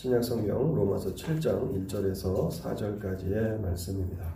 [0.00, 4.32] 신약 성경 로마서 7장 1절에서 4절까지의 말씀입니다.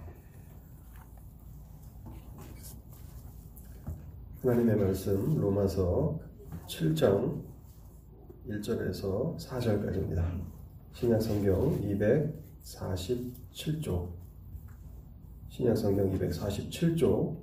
[4.42, 6.21] 하나님의 말씀 로마서
[6.66, 7.42] 7장
[8.46, 10.22] 1절에서 4절까지입니다.
[10.92, 14.10] 신약 성경 247조
[15.49, 17.38] 신약 성경 247조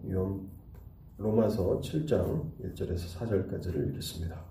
[1.18, 4.51] 로마서 7장 1절에서 4절까지를 읽겠습니다.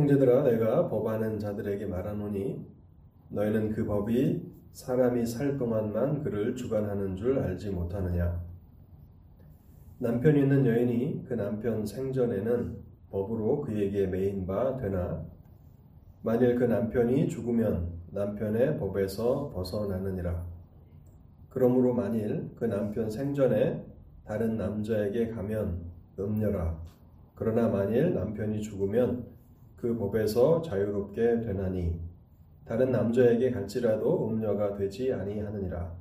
[0.00, 2.64] 형제들아 내가 법하는 자들에게 말하노니
[3.28, 8.40] 너희는 그 법이 사람이 살 동안만 그를 주관하는 줄 알지 못하느냐?
[9.98, 12.78] 남편 있는 여인이 그 남편 생전에는
[13.10, 15.22] 법으로 그에게 매인 바 되나?
[16.22, 20.46] 만일 그 남편이 죽으면 남편의 법에서 벗어나느니라.
[21.50, 23.84] 그러므로 만일 그 남편 생전에
[24.24, 25.82] 다른 남자에게 가면
[26.18, 26.80] 음녀라.
[27.34, 29.39] 그러나 만일 남편이 죽으면
[29.80, 31.98] 그 법에서 자유롭게 되나니
[32.66, 35.92] 다른 남자에게 갈지라도 음녀가 되지 아니하느니라.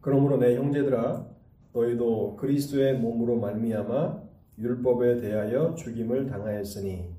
[0.00, 1.26] 그러므로 내 형제들아
[1.72, 4.22] 너희도 그리스도의 몸으로 말미암아
[4.58, 7.10] 율법에 대하여 죽임을 당하였으니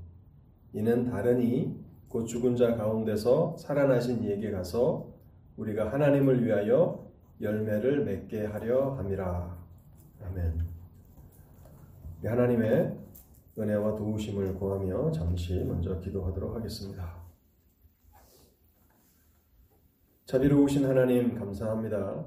[0.73, 5.11] 이는 다른이 곧 죽은 자 가운데서 살아나신 이에게 가서
[5.57, 9.57] 우리가 하나님을 위하여 열매를 맺게 하려 함이라.
[10.25, 10.59] 아멘.
[12.23, 12.97] 하나님의
[13.57, 17.23] 은혜와 도우심을 구하며 잠시 먼저 기도하도록 하겠습니다.
[20.25, 22.25] 자비로우신 하나님 감사합니다.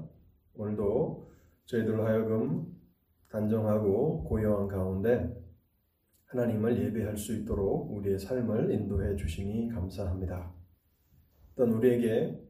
[0.55, 1.29] 오늘도
[1.65, 2.65] 저희들 하여금
[3.29, 5.35] 단정하고 고요한 가운데
[6.27, 10.53] 하나님을 예배할 수 있도록 우리의 삶을 인도해 주시니 감사합니다.
[11.55, 12.41] 또 우리에게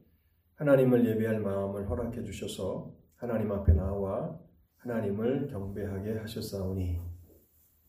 [0.54, 4.38] 하나님을 예배할 마음을 허락해 주셔서 하나님 앞에 나와
[4.76, 7.07] 하나님을 경배하게 하셨사오니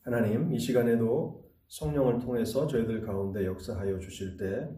[0.02, 4.70] 하나님, 이 시간에도 성령을 통해서 저희들 가운데 역사하여 주실 때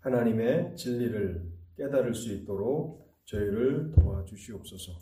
[0.00, 4.92] 하나님의 진리를 깨달을 수 있도록 저희를 도와주시옵소서.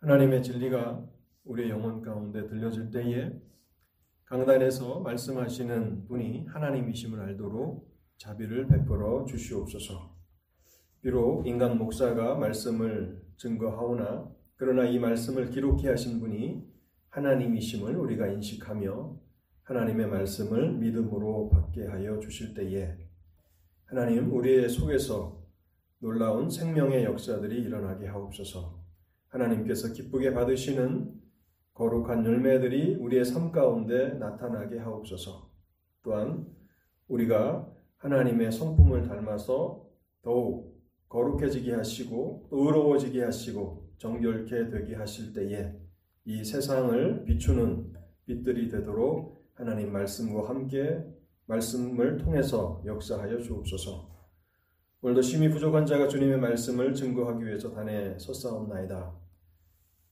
[0.00, 1.08] 하나님의 진리가
[1.44, 3.32] 우리의 영혼 가운데 들려질 때에
[4.24, 10.14] 강단에서 말씀하시는 분이 하나님이심을 알도록 자비를 베풀어 주시옵소서.
[11.00, 16.77] 비록 인간 목사가 말씀을 증거하오나 그러나 이 말씀을 기록해 하신 분이
[17.10, 19.16] 하나님이심을 우리가 인식하며
[19.62, 22.96] 하나님의 말씀을 믿음으로 받게 하여 주실 때에
[23.84, 25.42] 하나님 우리의 속에서
[25.98, 28.78] 놀라운 생명의 역사들이 일어나게 하옵소서.
[29.28, 31.12] 하나님께서 기쁘게 받으시는
[31.74, 35.50] 거룩한 열매들이 우리의 삶 가운데 나타나게 하옵소서.
[36.02, 36.46] 또한
[37.08, 39.86] 우리가 하나님의 성품을 닮아서
[40.22, 45.74] 더욱 거룩해지게 하시고 또 의로워지게 하시고 정결케 되게 하실 때에
[46.28, 47.90] 이 세상을 비추는
[48.26, 51.02] 빛들이 되도록 하나님 말씀과 함께
[51.46, 54.10] 말씀을 통해서 역사하여 주옵소서.
[55.00, 59.18] 오늘도 심히 부족한 자가 주님의 말씀을 증거하기 위해서 단에 섰사옵나이다.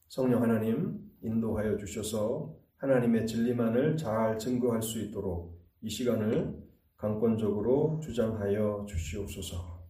[0.08, 6.56] 성령 하나님 인도하여 주셔서 하나님의 진리만을 잘 증거할 수 있도록 이 시간을
[6.96, 9.84] 강권적으로 주장하여 주시옵소서.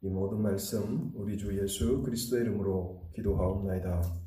[0.00, 4.21] 이 모든 말씀 우리 주 예수 그리스도의 이름으로 기도하옵나이다.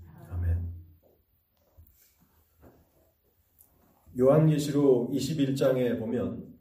[4.17, 6.55] 요한계시록 21장에 보면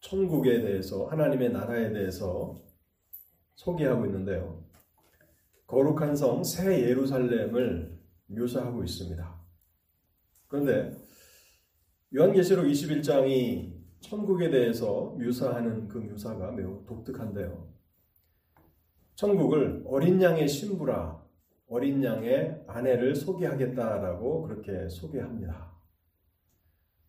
[0.00, 2.56] 천국에 대해서 하나님의 나라에 대해서
[3.56, 4.64] 소개하고 있는데요.
[5.66, 9.40] 거룩한 성 새 예루살렘을 묘사하고 있습니다.
[10.46, 10.96] 그런데
[12.14, 17.68] 요한계시록 21장이 천국에 대해서 묘사하는 그 묘사가 매우 독특한데요.
[19.14, 21.22] 천국을 어린 양의 신부라
[21.68, 25.77] 어린 양의 아내를 소개하겠다라고 그렇게 소개합니다.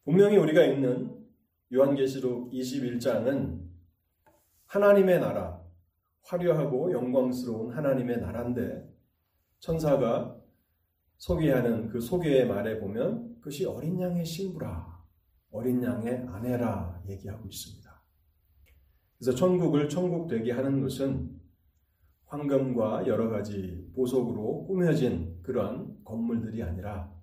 [0.09, 1.23] 분명히 우리가 읽는
[1.71, 3.61] 요한계시록 21장은
[4.65, 5.61] 하나님의 나라,
[6.23, 8.91] 화려하고 영광스러운 하나님의 나라인데
[9.59, 10.35] 천사가
[11.17, 14.99] 소개하는 그 소개의 말에 보면 그것이 어린 양의 신부라,
[15.51, 18.03] 어린 양의 아내라 얘기하고 있습니다.
[19.19, 21.39] 그래서 천국을 천국 되게 하는 것은
[22.25, 27.18] 황금과 여러 가지 보석으로 꾸며진 그러한 건물들이 아니라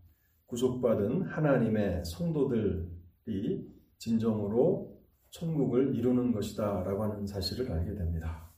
[0.46, 3.66] 구속받은 하나님의 성도들이
[3.98, 4.96] 진정으로
[5.30, 8.50] 천국을 이루는 것이다 라고 하는 사실을 알게 됩니다.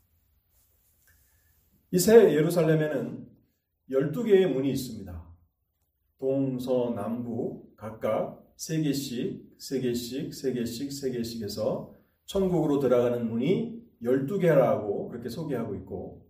[1.91, 3.27] 이 새 예루살렘에는
[3.91, 5.27] 12개의 문이 있습니다.
[6.19, 11.95] 동서남북 각각 3개씩, 3개씩, 3개씩, 3개씩 해서
[12.27, 16.27] 천국으로 들어가는 문이 12개라고 그렇게 소개하고 있고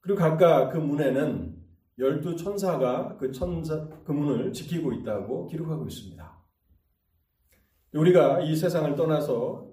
[0.00, 1.57] 그리고 각각 그 문에는
[1.98, 6.38] 열두 천사가 그 천사 그 문을 지키고 있다고 기록하고 있습니다.
[7.94, 9.72] 우리가 이 세상을 떠나서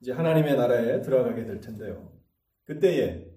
[0.00, 2.12] 이제 하나님의 나라에 들어가게 될 텐데요.
[2.64, 3.30] 그때에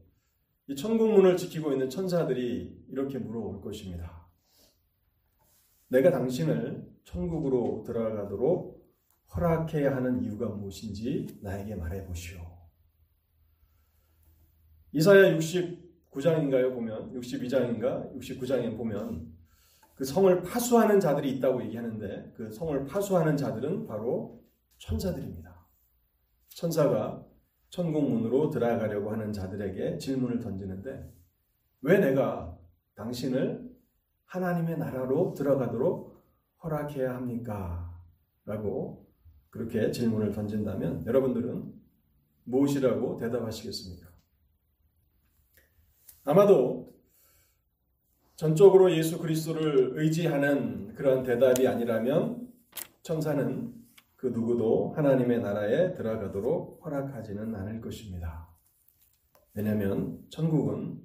[0.68, 4.28] 이 천국 문을 지키고 있는 천사들이 이렇게 물어올 것입니다.
[5.90, 8.78] 내가 당신을 천국으로 들어가도록
[9.36, 12.40] 허락해야 하는 이유가 무엇인지 나에게 말해 보시오.
[14.92, 15.28] 이사야
[16.12, 16.74] 69장인가요?
[16.74, 19.34] 보면 62장인가 69장에 보면
[19.96, 24.44] 그 성을 파수하는 자들이 있다고 얘기하는데 그 성을 파수하는 자들은 바로
[24.78, 25.66] 천사들입니다.
[26.50, 27.26] 천사가
[27.70, 31.12] 천국 문으로 들어가려고 하는 자들에게 질문을 던지는데
[31.82, 32.58] 왜 내가
[32.96, 33.68] 당신을
[34.26, 36.24] 하나님의 나라로 들어가도록
[36.64, 37.94] 허락해야 합니까?
[38.46, 39.08] 라고
[39.50, 41.74] 그렇게 질문을 던진다면 여러분들은
[42.46, 44.07] 무엇이라고 대답하시겠습니까?
[46.28, 46.94] 아마도
[48.36, 52.52] 전적으로 예수 그리스도를 의지하는 그런 대답이 아니라면
[53.02, 53.74] 천사는
[54.18, 58.50] 그 누구도 하나님의 나라에 들어가도록 허락하지는 않을 것입니다.
[59.54, 61.02] 왜냐하면 천국은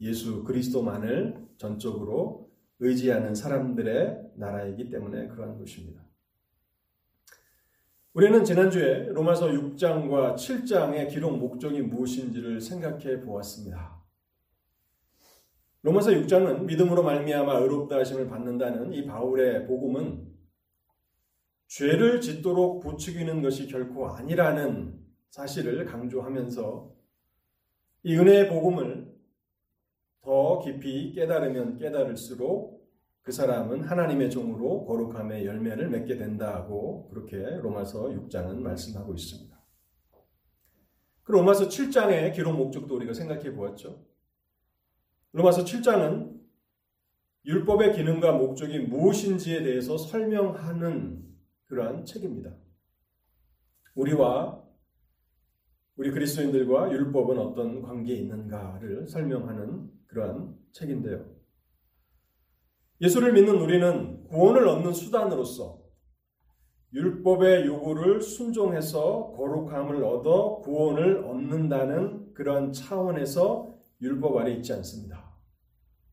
[0.00, 6.00] 예수 그리스도만을 전적으로 의지하는 사람들의 나라이기 때문에 그러한 것입니다.
[8.14, 13.95] 우리는 지난주에 로마서 6장과 7장의 기록 목적이 무엇인지를 생각해 보았습니다.
[15.86, 20.34] 로마서 6장은 믿음으로 말미암아 의롭다 하심을 받는다는 이 바울의 복음은
[21.68, 24.98] 죄를 짓도록 부추기는 것이 결코 아니라는
[25.30, 26.92] 사실을 강조하면서
[28.02, 29.14] 이 은혜의 복음을
[30.22, 32.84] 더 깊이 깨달으면 깨달을수록
[33.22, 39.56] 그 사람은 하나님의 종으로 거룩함의 열매를 맺게 된다고 그렇게 로마서 6장은 말씀하고 있습니다.
[41.22, 44.15] 그 로마서 7장의 기록 목적도 우리가 생각해 보았죠.
[45.36, 46.34] 로마서 7장은
[47.44, 51.22] 율법의 기능과 목적이 무엇인지에 대해서 설명하는
[51.66, 52.56] 그러한 책입니다.
[53.94, 54.64] 우리와
[55.96, 61.26] 우리 그리스도인들과 율법은 어떤 관계에 있는가를 설명하는 그러한 책인데요.
[63.02, 65.82] 예수를 믿는 우리는 구원을 얻는 수단으로서
[66.94, 75.25] 율법의 요구를 순종해서 거룩함을 얻어 구원을 얻는다는 그러한 차원에서 율법 아래 있지 않습니다.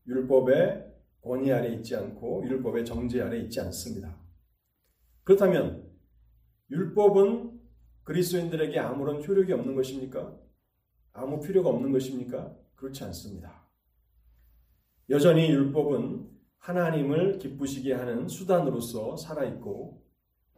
[0.06, 0.92] 율법의
[1.22, 4.16] 권위 아래 있지 않고 율법의 정죄 아래 있지 않습니다.
[5.22, 5.90] 그렇다면
[6.70, 7.60] 율법은
[8.04, 10.38] 그리스도인들에게 아무런 효력이 없는 것입니까?
[11.12, 12.54] 아무 필요가 없는 것입니까?
[12.74, 13.64] 그렇지 않습니다.
[15.08, 16.28] 여전히 율법은
[16.58, 20.02] 하나님을 기쁘시게 하는 수단으로서 살아있고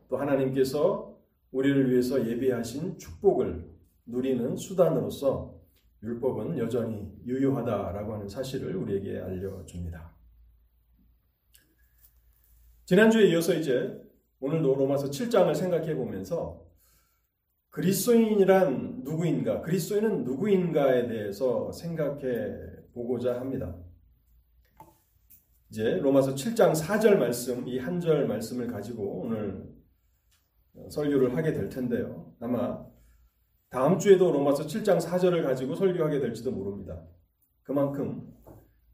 [0.09, 1.17] 또 하나님께서
[1.51, 3.69] 우리를 위해서 예비하신 축복을
[4.07, 5.56] 누리는 수단으로서
[6.03, 10.15] 율법은 여전히 유효하다라고 하는 사실을 우리에게 알려줍니다.
[12.85, 14.01] 지난주에 이어서 이제
[14.41, 16.65] 오늘도 로마서 7장을 생각해 보면서
[17.71, 22.55] 그리스도인이란 누구인가, 그리스도인은 누구인가에 대해서 생각해
[22.95, 23.77] 보고자 합니다.
[25.71, 29.75] 이제 로마서 7장 4절 말씀, 이 한 절 말씀을 가지고 오늘
[30.91, 32.35] 설교를 하게 될 텐데요.
[32.41, 32.87] 아마
[33.71, 37.03] 다음 주에도 로마서 7장 4절을 가지고 설교하게 될지도 모릅니다.
[37.63, 38.33] 그만큼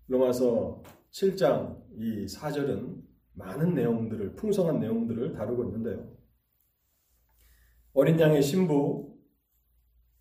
[0.09, 3.03] 로마서 7장 이 4절은
[3.35, 6.11] 많은 내용들을, 풍성한 내용들을 다루고 있는데요.
[7.93, 9.15] 어린 양의 신부,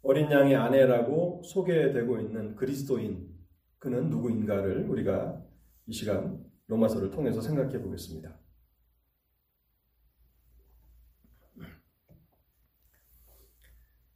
[0.03, 3.29] 어린 양의 아내라고 소개되고 있는 그리스도인,
[3.79, 5.41] 그는 누구인가를 우리가
[5.88, 8.40] 이 시간 로마서를 통해서 생각해 보겠습니다.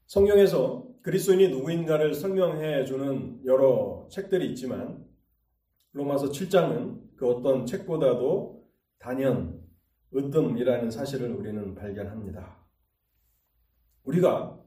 [0.07, 5.03] 성경에서 그리스도인이 누구인가를 설명해 주는 여러 책들이 있지만
[5.93, 8.65] 로마서 7장은 그 어떤 책보다도
[8.99, 9.61] 단연
[10.15, 12.57] 으뜸이라는 사실을 우리는 발견합니다.
[14.03, 14.59] 우리가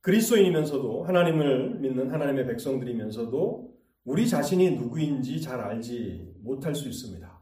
[0.00, 7.36] 그리스도인이면서도 하나님을 믿는 하나님의 백성들이면서도 우리 자신이 누구인지 잘 알지 못할 수 있습니다.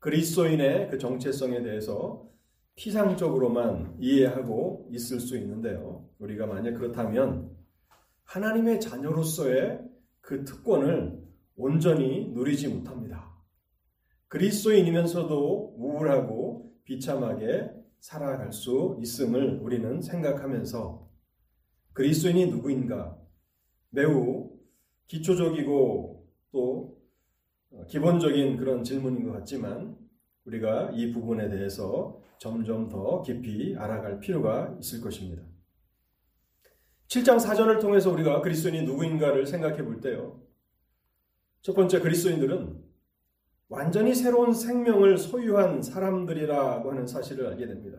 [0.00, 2.28] 그리스도인의 그 정체성에 대해서
[2.76, 6.08] 피상적으로만 이해하고 있을 수 있는데요.
[6.18, 7.50] 우리가 만약 그렇다면
[8.24, 9.80] 하나님의 자녀로서의
[10.20, 11.22] 그 특권을
[11.56, 13.34] 온전히 누리지 못합니다.
[14.28, 21.08] 그리스도인이면서도 우울하고 비참하게 살아갈 수 있음을 우리는 생각하면서
[21.94, 23.16] 그리스도인이 누구인가
[23.88, 24.50] 매우
[25.06, 26.98] 기초적이고 또
[27.88, 29.96] 기본적인 그런 질문인 것 같지만
[30.46, 35.42] 우리가 이 부분에 대해서 점점 더 깊이 알아갈 필요가 있을 것입니다.
[37.08, 40.42] 7장 사전을 통해서 우리가 그리스도인이 누구인가를 생각해 볼 때요.
[41.62, 42.84] 첫 번째 그리스도인들은
[43.68, 47.98] 완전히 새로운 생명을 소유한 사람들이라고 하는 사실을 알게 됩니다.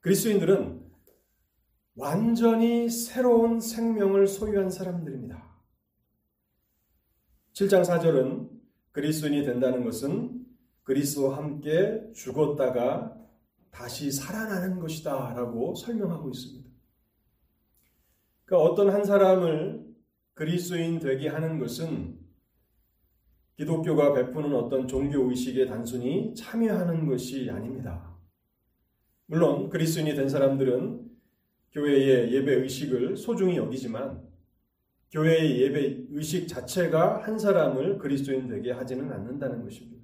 [0.00, 0.90] 그리스도인들은
[1.94, 5.50] 완전히 새로운 생명을 소유한 사람들입니다.
[7.52, 8.48] 7장 4절은
[8.92, 10.49] 그리스도인이 된다는 것은
[10.90, 13.16] 그리스도와 함께 죽었다가
[13.70, 16.68] 다시 살아나는 것이다 라고 설명하고 있습니다.
[18.44, 19.86] 그러니까 어떤 한 사람을
[20.34, 22.18] 그리스도인 되게 하는 것은
[23.56, 28.18] 기독교가 베푸는 어떤 종교 의식에 단순히 참여하는 것이 아닙니다.
[29.26, 31.08] 물론 그리스도인이 된 사람들은
[31.70, 34.28] 교회의 예배 의식을 소중히 여기지만
[35.12, 39.99] 교회의 예배 의식 자체가 한 사람을 그리스도인 되게 하지는 않는다는 것입니다.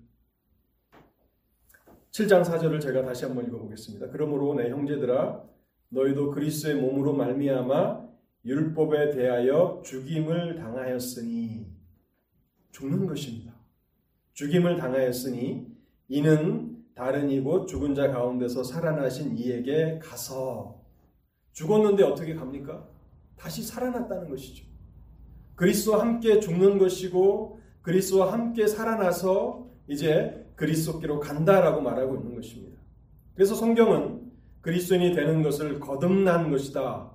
[2.16, 4.08] 7장 4절을 제가 다시 한번 읽어보겠습니다.
[4.08, 5.44] 그러므로 내 형제들아
[5.90, 8.06] 너희도 그리스도의 몸으로 말미암아
[8.46, 11.66] 율법에 대하여 죽임을 당하였으니
[12.70, 13.52] 죽는 것입니다.
[14.32, 15.66] 죽임을 당하였으니
[16.08, 20.82] 이는 다른 이곳 죽은 자 가운데서 살아나신 이에게 가서
[21.52, 22.88] 죽었는데 어떻게 갑니까?
[23.36, 24.64] 다시 살아났다는 것이죠.
[25.54, 32.80] 그리스도와 함께 죽는 것이고 그리스도와 함께 살아나서 이제 그리스도께로 간다라고 말하고 있는 것입니다.
[33.34, 34.32] 그래서 성경은
[34.62, 37.12] 그리스도인이 되는 것을 거듭난 것이다.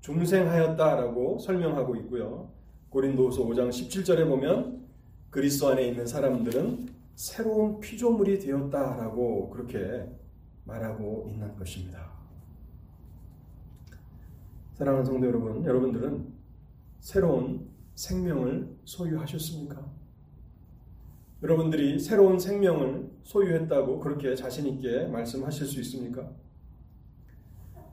[0.00, 2.52] 중생하였다라고 설명하고 있고요.
[2.90, 4.86] 고린도후서 5장 17절에 보면
[5.30, 10.06] 그리스도 안에 있는 사람들은 새로운 피조물이 되었다라고 그렇게
[10.64, 12.12] 말하고 있는 것입니다.
[14.74, 16.32] 사랑하는 성도 여러분, 여러분들은
[17.00, 20.01] 새로운 생명을 소유하셨습니까?
[21.42, 26.30] 여러분들이 새로운 생명을 소유했다고 그렇게 자신있게 말씀하실 수 있습니까?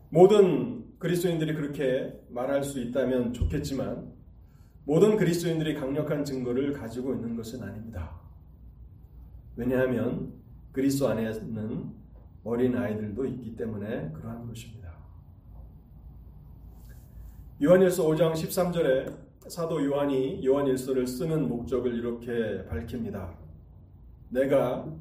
[0.10, 4.14] 모든 그리스도인들이 그렇게 말할 수 있다면 좋겠지만
[4.86, 8.20] 모든 그리스도인들이 강력한 증거를 가지고 있는 것은 아닙니다.
[9.56, 10.34] 왜냐하면
[10.72, 11.92] 그리스도 안에 는
[12.44, 14.94] 어린 아이들도 있기 때문에 그러한 것입니다.
[17.62, 23.39] 요한일서 5장 13절에 사도 요한이 요한일서를 쓰는 목적을 이렇게 밝힙니다.
[24.30, 24.92] 내가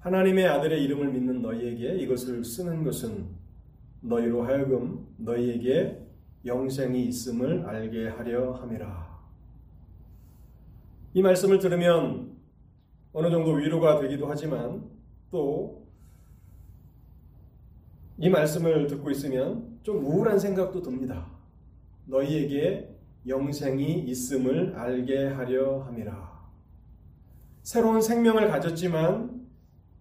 [0.00, 3.26] 하나님의 아들의 이름을 믿는 너희에게 이것을 쓰는 것은
[4.00, 6.06] 너희로 하여금 너희에게
[6.46, 9.10] 영생이 있음을 알게 하려 함이라.
[11.12, 12.32] 이 말씀을 들으면
[13.12, 14.84] 어느 정도 위로가 되기도 하지만
[15.30, 15.80] 또
[18.22, 21.26] 이 말씀을 듣고 있으면 좀 우울한 생각도 듭니다.
[22.04, 22.94] 너희에게
[23.26, 26.29] 영생이 있음을 알게 하려 함이라.
[27.62, 29.46] 새로운 생명을 가졌지만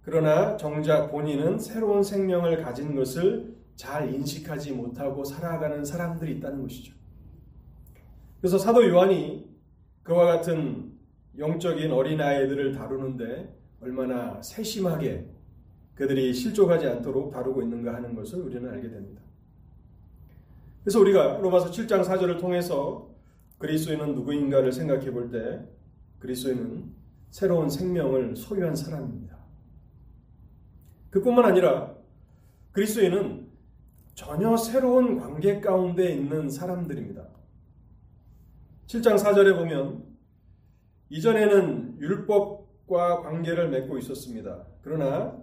[0.02, 6.94] 그러나 정작 본인은 새로운 생명을 가진 것을 잘 인식하지 못하고 살아가는 사람들이 있다는 것이죠.
[8.42, 9.50] 그래서 사도 요한이
[10.04, 10.94] 그와 같은
[11.38, 15.30] 영적인 어린아이들을 다루는데 얼마나 세심하게
[15.96, 19.22] 그들이 실족하지 않도록 다루고 있는가 하는 것을 우리는 알게 됩니다.
[20.84, 23.14] 그래서 우리가 로마서 7장 4절을 통해서
[23.60, 25.60] 그리스도인은 누구인가를 생각해 볼 때
[26.20, 26.99] 그리스도인은
[27.30, 29.38] 새로운 생명을 소유한 사람입니다.
[31.10, 31.96] 그뿐만 아니라
[32.72, 33.50] 그리스도인은
[34.14, 37.28] 전혀 새로운 관계 가운데 있는 사람들입니다.
[38.88, 40.04] 7장 4절에 보면
[41.10, 44.66] 이전에는 율법과 관계를 맺고 있었습니다.
[44.82, 45.38] 그러나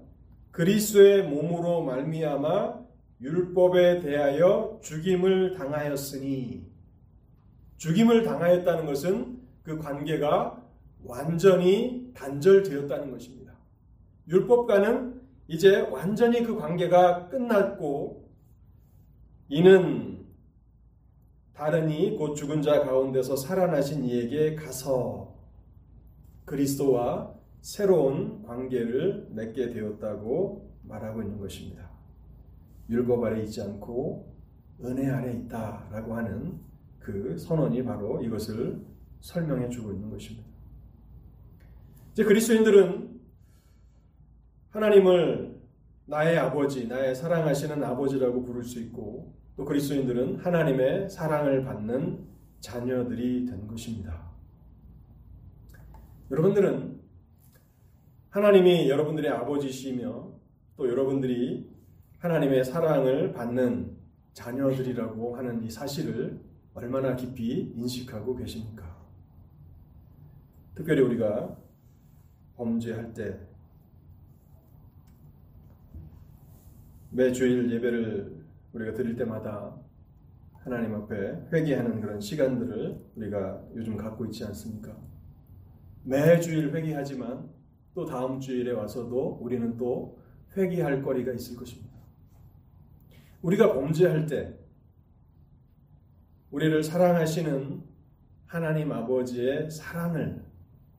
[0.50, 2.86] 그리스도의 몸으로 말미암아
[3.20, 6.66] 율법에 대하여 죽임을 당하였으니
[7.78, 10.65] 죽임을 당하였다는 것은 그 관계가
[11.06, 13.52] 완전히 단절되었다는 것입니다.
[14.28, 18.28] 율법과는 이제 완전히 그 관계가 끝났고
[19.48, 20.26] 이는
[21.54, 25.34] 다른 이 곧 죽은 자 가운데서 살아나신 이에게 가서
[26.44, 31.88] 그리스도와 새로운 관계를 맺게 되었다고 말하고 있는 것입니다.
[32.90, 34.34] 율법 아래 있지 않고
[34.84, 36.60] 은혜 아래 있다라고 하는
[36.98, 38.84] 그 선언이 바로 이것을
[39.20, 40.55] 설명해 주고 있는 것입니다.
[42.16, 43.20] 이제 그리스도인들은
[44.70, 45.60] 하나님을
[46.06, 52.26] 나의 아버지, 나의 사랑하시는 아버지라고 부를 수 있고 또 그리스도인들은 하나님의 사랑을 받는
[52.60, 54.30] 자녀들이 된 것입니다.
[56.30, 56.98] 여러분들은
[58.30, 60.32] 하나님이 여러분들의 아버지시며
[60.78, 61.70] 또 여러분들이
[62.20, 63.94] 하나님의 사랑을 받는
[64.32, 66.40] 자녀들이라고 하는 이 사실을
[66.72, 68.96] 얼마나 깊이 인식하고 계십니까?
[70.74, 71.65] 특별히 우리가
[72.56, 73.38] 범죄할 때
[77.10, 79.74] 매주일 예배를 우리가 드릴 때마다
[80.52, 84.96] 하나님 앞에 회개하는 그런 시간들을 우리가 요즘 갖고 있지 않습니까?
[86.02, 87.48] 매주일 회개하지만
[87.94, 90.18] 또 다음 주일에 와서도 우리는 또
[90.56, 91.96] 회개할 거리가 있을 것입니다.
[93.42, 94.54] 우리가 범죄할 때
[96.50, 97.82] 우리를 사랑하시는
[98.46, 100.44] 하나님 아버지의 사랑을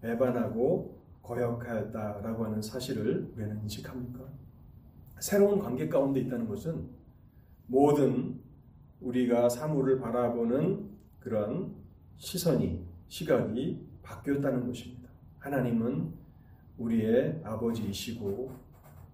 [0.01, 0.96] 배반하고
[1.27, 4.25] 거역하였다라고 하는 사실을 우리는 인식합니까?
[5.19, 6.87] 새로운 관계 가운데 있다는 것은
[7.67, 8.39] 모든
[9.01, 11.75] 우리가 사물을 바라보는 그런
[12.15, 15.09] 시선이, 시각이 바뀌었다는 것입니다.
[15.39, 16.13] 하나님은
[16.77, 18.51] 우리의 아버지이시고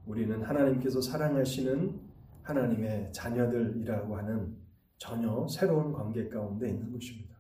[0.06, 2.00] 우리는 하나님께서 사랑하시는
[2.44, 4.56] 하나님의 자녀들이라고 하는
[4.98, 7.33] 전혀 새로운 관계 가운데 있는 것입니다.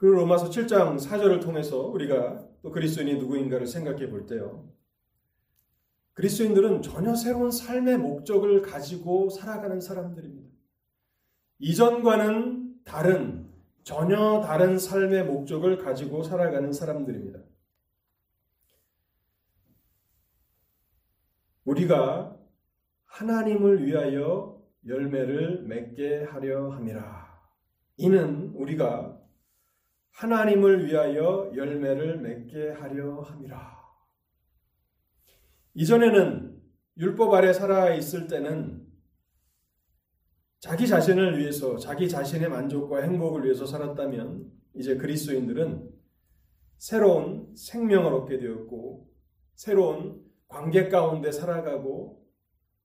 [0.00, 4.66] 그 로마서 7장 4절을 통해서 우리가 또 그리스도인이 누구인가를 생각해 볼 때요.
[6.14, 10.48] 그리스도인들은 전혀 새로운 삶의 목적을 가지고 살아가는 사람들입니다.
[11.58, 13.50] 이전과는 다른,
[13.82, 17.40] 전혀 다른 삶의 목적을 가지고 살아가는 사람들입니다.
[21.64, 22.38] 우리가
[23.04, 27.38] 하나님을 위하여 열매를 맺게 하려 함이라.
[27.98, 29.19] 이는 우리가
[30.20, 33.80] 하나님을 위하여 열매를 맺게 하려 함이라.
[35.72, 36.60] 이전에는
[36.98, 38.86] 율법 아래 살아 있을 때는
[40.58, 45.90] 자기 자신을 위해서 자기 자신의 만족과 행복을 위해서 살았다면 이제 그리스도인들은
[46.76, 49.10] 새로운 생명을 얻게 되었고
[49.54, 52.26] 새로운 관계 가운데 살아가고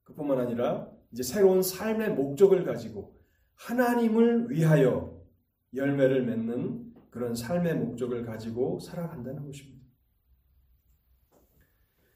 [0.04, 3.20] 그뿐만 아니라 이제 새로운 삶의 목적을 가지고
[3.56, 5.22] 하나님을 위하여
[5.74, 9.82] 열매를 맺는 그런 삶의 목적을 가지고 살아간다는 것입니다.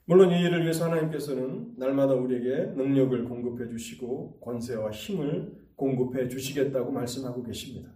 [0.04, 7.44] 물론 이 일을 위해서 하나님께서는 날마다 우리에게 능력을 공급해 주시고 권세와 힘을 공급해 주시겠다고 말씀하고
[7.44, 7.96] 계십니다.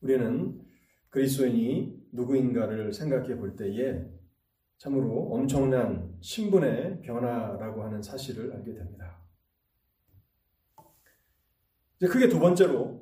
[0.00, 0.60] 우리는
[1.08, 4.04] 그리스도인이 누구인가를 생각해 볼 때에
[4.78, 9.20] 참으로 엄청난 신분의 변화라고 하는 사실을 알게 됩니다.
[11.96, 12.99] 이제 크게 두 번째로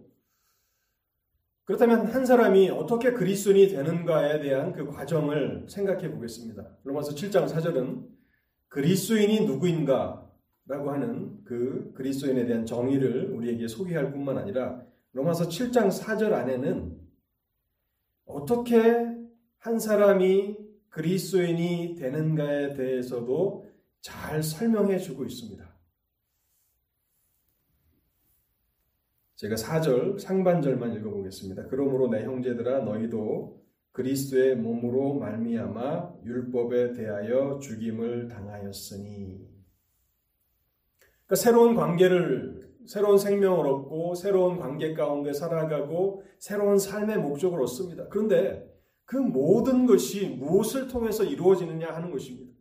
[1.69, 6.67] 그렇다면 한 사람이 어떻게 그리스도인이 되는가에 대한 그 과정을 생각해 보겠습니다.
[6.83, 8.07] 로마서 7장 4절은
[8.69, 10.27] 그리스도인이 누구인가
[10.65, 14.81] 라고 하는 그 그리스도인에 대한 정의를 우리에게 소개할 뿐만 아니라
[15.13, 16.97] 로마서 7장 4절 안에는
[18.25, 19.07] 어떻게
[19.59, 20.57] 한 사람이
[20.89, 23.67] 그리스도인이 되는가에 대해서도
[24.01, 25.68] 잘 설명해 주고 있습니다.
[29.39, 31.69] 제가 4절 상반절만 읽어보겠습니다.
[31.69, 39.49] 그러므로 내 형제들아 너희도 그리스도의 몸으로 말미암아 율법에 대하여 죽임을 당하였으니
[41.25, 48.09] 그러니까 새로운 관계를 새로운 생명을 얻고 새로운 관계 가운데 살아가고 새로운 삶의 목적을 얻습니다.
[48.09, 48.69] 그런데
[49.05, 52.59] 그 모든 것이 무엇을 통해서 이루어지느냐 하는 것입니다.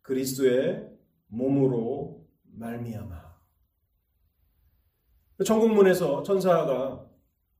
[0.00, 0.88] 그리스도의
[1.26, 3.29] 몸으로 말미암아
[5.44, 7.06] 천국문에서 천사가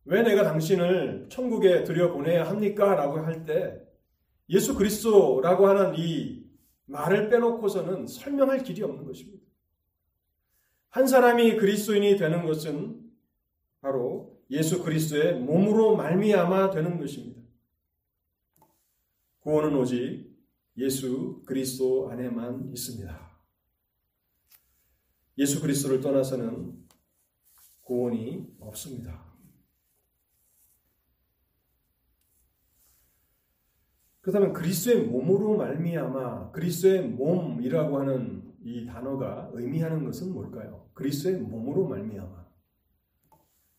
[0.04, 2.94] 왜 내가 당신을 천국에 들여보내야 합니까?
[2.94, 3.80] 라고 할 때
[4.48, 6.44] 예수 그리스도라고 하는 이
[6.86, 9.44] 말을 빼놓고서는 설명할 길이 없는 것입니다.
[10.88, 13.00] 한 사람이 그리스도인이 되는 것은
[13.80, 17.40] 바로 예수 그리스도의 몸으로 말미암아 되는 것입니다.
[19.38, 20.28] 구원은 오직
[20.76, 23.30] 예수 그리스도 안에만 있습니다.
[25.38, 26.79] 예수 그리스도를 떠나서는
[27.90, 29.34] 구원이 없습니다.
[34.20, 40.88] 그렇다면 그리스도의 몸으로 말미암아 그리스도의 몸이라고 하는 이 단어가 의미하는 것은 뭘까요?
[40.94, 42.46] 그리스도의 몸으로 말미암아.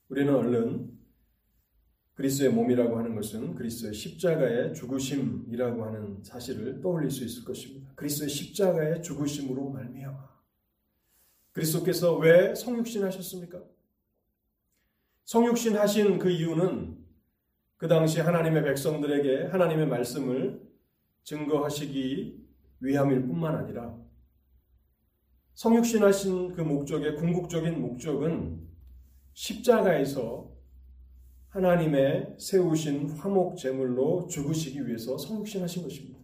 [0.09, 0.99] 우리는 얼른
[2.15, 7.93] 그리스도의 몸이라고 하는 것은 그리스도의 십자가의 죽으심이라고 하는 사실을 떠올릴 수 있을 것입니다.
[7.95, 10.29] 그리스도의 십자가의 죽으심으로 말미암아.
[11.53, 13.63] 그리스도께서 왜 성육신 하셨습니까?
[15.31, 16.97] 성육신 하신 그 이유는
[17.77, 20.61] 그 당시 하나님의 백성들에게 하나님의 말씀을
[21.23, 22.37] 증거하시기
[22.81, 23.97] 위함일 뿐만 아니라
[25.53, 28.67] 성육신 하신 그 목적의 궁극적인 목적은
[29.31, 30.51] 십자가에서
[31.47, 36.19] 하나님의 세우신 화목 제물로 죽으시기 위해서 성육신 하신 것입니다.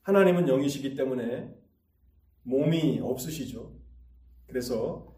[0.00, 1.54] 하나님은 영이시기 때문에
[2.42, 3.78] 몸이 없으시죠.
[4.48, 5.11] 그래서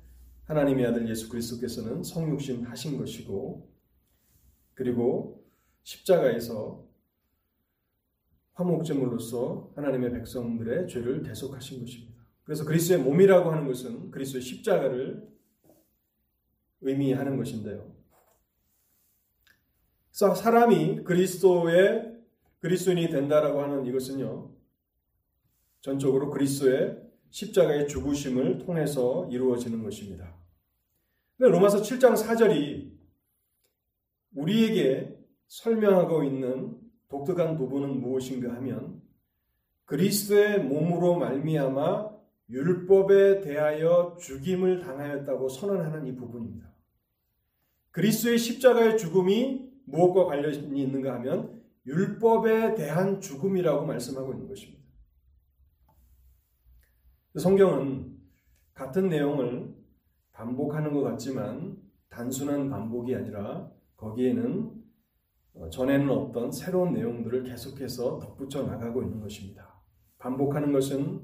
[0.47, 3.71] 하나님의 아들 예수 그리스도께서는 성육신 하신 것이고
[4.75, 5.45] 그리고
[5.83, 6.87] 십자가에서
[8.55, 12.25] 화목제물로서 하나님의 백성들의 죄를 대속하신 것입니다.
[12.45, 15.29] 그래서 그리스도의 몸이라고 하는 것은 그리스도의 십자가를
[16.83, 17.95] 의미하는 것인데요.
[20.11, 22.15] 그래서 사람이 그리스도의
[22.61, 24.53] 그리스도인이 된다라고 하는 이것은요.
[25.81, 27.04] 전적으로 그리스도의
[27.35, 30.33] 십자가의 죽으심을 통해서 이루어지는 것입니다.
[31.39, 32.93] 로마서 7장 4절이
[34.37, 35.19] 우리에게
[35.49, 39.03] 설명하고 있는 독특한 부분은 무엇인가 하면
[39.85, 42.15] 그리스도의 몸으로 말미암아
[42.51, 46.73] 율법에 대하여 죽임을 당하였다고 선언하는 이 부분입니다.
[47.91, 54.84] 그리스도의 십자가의 죽음이 무엇과 관련이 있는가 하면 율법에 대한 죽음이라고 말씀하고 있는 것입니다.
[57.37, 58.17] 성경은
[58.75, 59.75] 같은 내용을
[60.33, 61.77] 반복하는 것 같지만
[62.09, 64.71] 단순한 반복이 아니라 거기에는
[65.55, 69.83] 어, 전에는 없던 새로운 내용들을 계속해서 덧붙여 나가고 있는 것입니다.
[70.19, 71.23] 반복하는 것은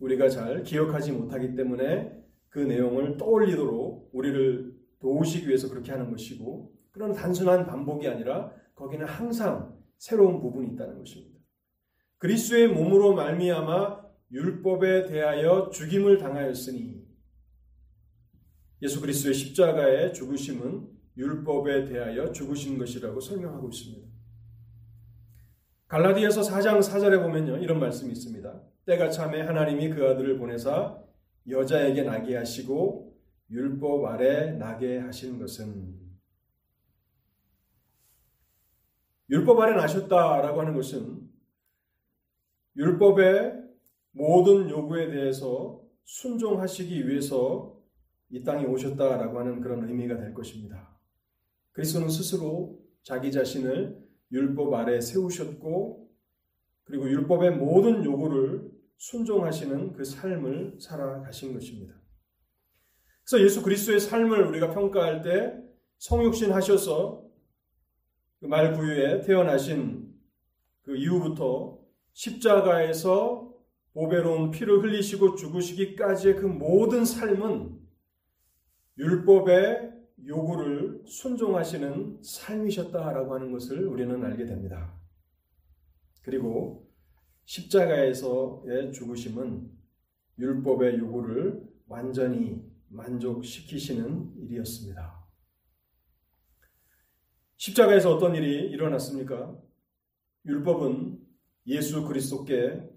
[0.00, 7.12] 우리가 잘 기억하지 못하기 때문에 그 내용을 떠올리도록 우리를 도우시기 위해서 그렇게 하는 것이고 그런
[7.12, 11.38] 단순한 반복이 아니라 거기는 항상 새로운 부분이 있다는 것입니다.
[12.18, 14.01] 그리스도의 몸으로 말미암아
[14.32, 17.06] 율법에 대하여 죽임을 당하였으니
[18.80, 24.08] 예수 그리스도의 십자가의 죽으심은 율법에 대하여 죽으신 것이라고 설명하고 있습니다.
[25.88, 27.58] 갈라디아서 4장 4절에 보면요.
[27.58, 28.62] 이런 말씀이 있습니다.
[28.86, 30.98] 때가 참에 하나님이 그 아들을 보내사
[31.48, 33.14] 여자에게 나게 하시고
[33.50, 36.00] 율법 아래 나게 하신 것은
[39.28, 41.30] 율법 아래 나셨다라고 하는 것은
[42.76, 43.61] 율법의
[44.12, 47.78] 모든 요구에 대해서 순종하시기 위해서
[48.30, 50.98] 이 땅에 오셨다라고 하는 그런 의미가 될 것입니다.
[51.72, 53.98] 그리스도는 스스로 자기 자신을
[54.30, 56.08] 율법 아래 세우셨고
[56.84, 61.94] 그리고 율법의 모든 요구를 순종하시는 그 삶을 살아가신 것입니다.
[63.24, 65.62] 그래서 예수 그리스도의 삶을 우리가 평가할 때
[65.98, 67.22] 성육신 하셔서
[68.40, 70.12] 그 말 구유에 태어나신
[70.82, 71.78] 그 이후부터
[72.12, 73.51] 십자가에서
[73.94, 77.78] 보배로운 피를 흘리시고 죽으시기까지의 그 모든 삶은
[78.98, 79.92] 율법의
[80.26, 84.98] 요구를 순종하시는 삶이셨다라고 하는 것을 우리는 알게 됩니다.
[86.22, 86.88] 그리고
[87.44, 89.70] 십자가에서의 죽으심은
[90.38, 95.22] 율법의 요구를 완전히 만족시키시는 일이었습니다.
[97.56, 99.56] 십자가에서 어떤 일이 일어났습니까?
[100.46, 101.20] 율법은
[101.66, 102.91] 예수 그리스도께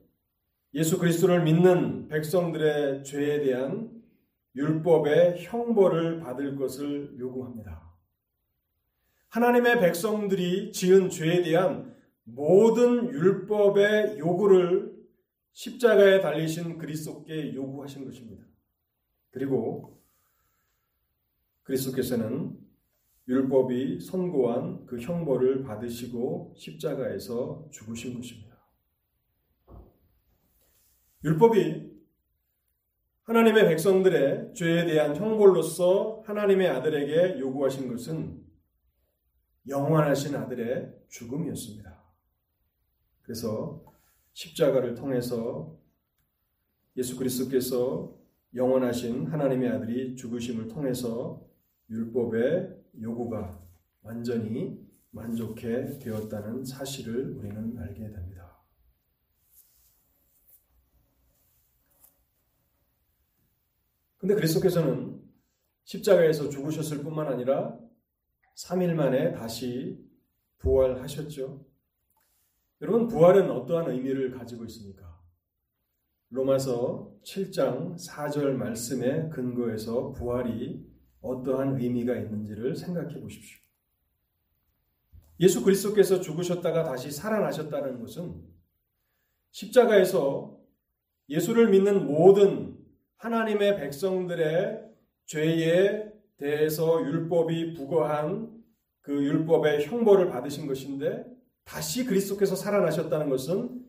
[0.75, 4.03] 예수 그리스도를 믿는 백성들의 죄에 대한
[4.57, 7.93] 율법의 형벌을 받을 것을 요구합니다.
[9.29, 14.93] 하나님의 백성들이 지은 죄에 대한 모든 율법의 요구를
[15.53, 18.45] 십자가에 달리신 그리스도께 요구하신 것입니다.
[19.31, 19.97] 그리고
[21.63, 22.59] 그리스도께서는
[23.29, 28.44] 율법이 선고한 그 형벌을 받으시고 십자가에서 죽으신 것입니다.
[31.25, 31.91] 율법이
[33.23, 38.45] 하나님의 백성들의 죄에 대한 형벌로서 하나님의 아들에게 요구하신 것은
[39.67, 42.03] 영원하신 아들의 죽음이었습니다.
[43.23, 43.83] 그래서
[44.33, 45.75] 십자가를 통해서
[46.95, 48.15] 예수 그리스도께서
[48.53, 51.43] 영원하신 하나님의 아들이 죽으심을 통해서
[51.89, 53.59] 율법의 요구가
[54.03, 58.44] 완전히 만족해 되었다는 사실을 우리는 알게 됩니다.
[64.25, 65.21] 근데 그리스도께서는
[65.83, 67.77] 십자가에서 죽으셨을 뿐만 아니라
[68.55, 70.03] 3일 만에 다시
[70.57, 71.63] 부활하셨죠.
[72.81, 75.21] 여러분, 부활은 어떠한 의미를 가지고 있습니까?
[76.29, 80.83] 로마서 7장 4절 말씀에 근거해서 부활이
[81.21, 83.59] 어떠한 의미가 있는지를 생각해 보십시오.
[85.39, 88.41] 예수 그리스도께서 죽으셨다가 다시 살아나셨다는 것은
[89.51, 90.59] 십자가에서
[91.29, 92.64] 예수를 믿는 모든
[93.17, 94.86] 하나님의 백성들의
[95.25, 98.63] 죄에 대해서 율법이 부과한
[99.01, 101.25] 그 율법의 형벌을 받으신 것인데
[101.63, 103.86] 다시 그리스도께서 살아나셨다는 것은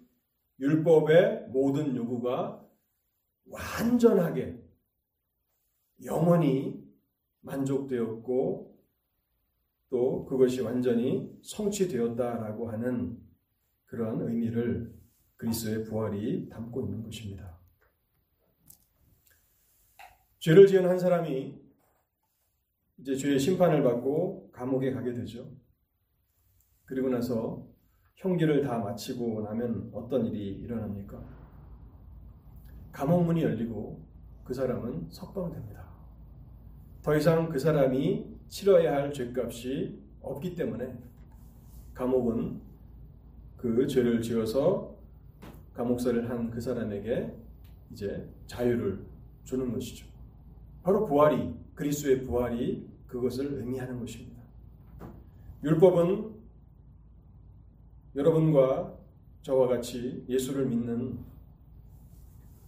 [0.61, 2.65] 율법의 모든 요구가
[3.49, 4.63] 완전하게
[6.05, 6.83] 영원히
[7.41, 8.77] 만족되었고
[9.91, 13.19] 또 그것이 완전히 성취되었다라고 하는
[13.87, 14.95] 그러한 의미를
[15.37, 17.56] 그리스도의 부활이 담고 있는 것입니다.
[20.47, 21.61] 죄를 지은 한 사람이
[22.99, 25.51] 이제 죄의 심판을 받고 감옥에 가게 되죠.
[26.85, 27.67] 그리고 나서
[28.15, 31.21] 형기를 다 마치고 나면 어떤 일이 일어납니까?
[32.93, 34.07] 감옥문이 열리고
[34.45, 35.85] 그 사람은 석방됩니다.
[37.03, 40.97] 더 이상 그 사람이 치러야 할 죄값이 없기 때문에
[41.93, 42.61] 감옥은
[43.57, 44.97] 그 죄를 지어서
[45.75, 47.35] 감옥살을 한 그 사람에게
[47.91, 49.05] 이제 자유를
[49.43, 50.16] 주는 것이죠.
[50.87, 54.41] 바로 부활이 그리스도의 부활이 그것을 의미하는 것입니다.
[55.65, 56.31] 율법은
[58.15, 58.97] 여러분과
[59.43, 61.19] 저와 같이 예수를 믿는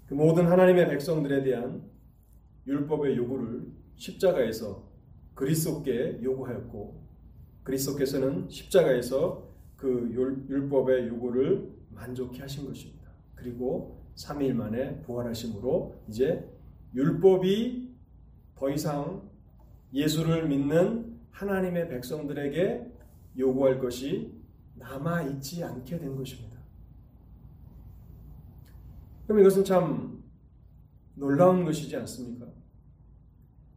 [0.08, 1.88] 그 모든 하나님의 백성들에 대한
[2.66, 4.82] 율법의 요구를 십자가에서
[5.36, 7.00] 그리스도께 요구하였고
[7.62, 10.10] 그리스도께서는 십자가에서 그
[10.48, 13.12] 율법의 요구를 만족해 하신 것입니다.
[13.36, 16.52] 그리고 3일 만에 부활하심으로 이제
[16.96, 17.87] 율법이
[18.58, 19.22] 더 이상
[19.92, 22.92] 예수를 믿는 하나님의 백성들에게
[23.38, 24.34] 요구할 것이
[24.74, 26.58] 남아 있지 않게 된 것입니다.
[29.26, 30.24] 그럼 이것은 참
[31.14, 32.46] 놀라운 것이지 않습니까?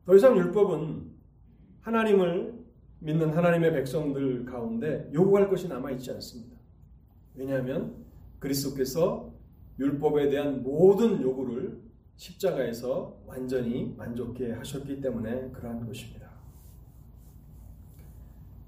[0.06, 1.12] 더 이상 율법은
[1.82, 2.60] 하나님을
[3.00, 6.58] 믿는 하나님의 백성들 가운데 요구할 것이 남아 있지 않습니다.
[7.36, 8.04] 왜냐하면
[8.40, 9.32] 그리스도께서
[9.80, 11.71] 율법에 대한 모든 요구를
[12.22, 16.30] 십자가에서 완전히 만족해 하셨기 때문에 그러한 것입니다.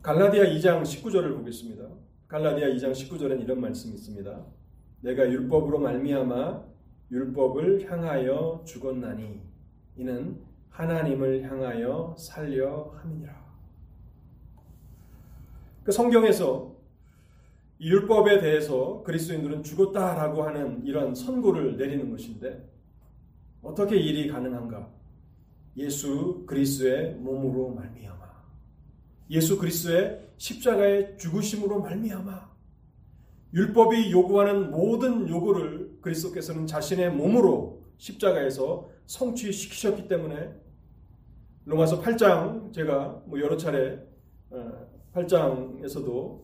[0.02, 1.88] 갈라디아 2장 19절을 보겠습니다.
[2.28, 4.44] 갈라디아 2장 19절엔 이런 말씀이 있습니다.
[5.02, 6.64] 내가 율법으로 말미암아
[7.12, 9.40] 율법을 향하여 죽었나니
[9.98, 13.44] 이는 하나님을 향하여 살려 함이니라.
[15.84, 16.76] 그 성경에서
[17.80, 22.73] 율법에 대해서 그리스도인들은 죽었다라고 하는 이런 선고를 내리는 것인데
[23.64, 24.92] 어떻게 일이 가능한가?
[25.78, 28.22] 예수 그리스도의 몸으로 말미암아
[29.32, 32.54] 예수 그리스도의 십자가의 죽으심으로 말미암아
[33.54, 40.54] 율법이 요구하는 모든 요구를 그리스도께서는 자신의 몸으로 십자가에서 성취시키셨기 때문에
[41.66, 44.00] 로마서 8장 제가 뭐 여러 차례
[45.14, 46.44] 8장에서도 어,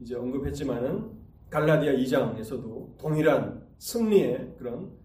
[0.00, 1.18] 이제 언급했지만은
[1.50, 4.98] 갈라디아 2장에서도 동일한 승리의 그런 어,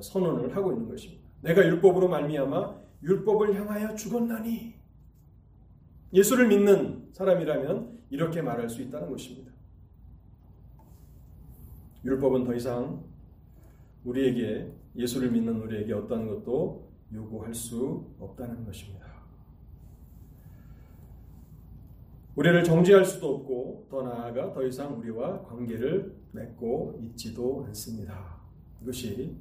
[0.00, 1.22] 선언을 하고 있는 것입니다.
[1.40, 4.74] 내가 율법으로 말미암아 율법을 향하여 죽었나니
[6.12, 9.50] 예수를 믿는 사람이라면 이렇게 말할 수 있다는 것입니다.
[12.04, 13.02] 율법은 더 이상
[14.04, 19.12] 우리에게 예수를 믿는 우리에게 어떤 것도 요구할 수 없다는 것입니다.
[22.34, 28.40] 우리를 정죄할 수도 없고 더 나아가 더 이상 우리와 관계를 맺고 있지도 않습니다.
[28.82, 29.36] 이것이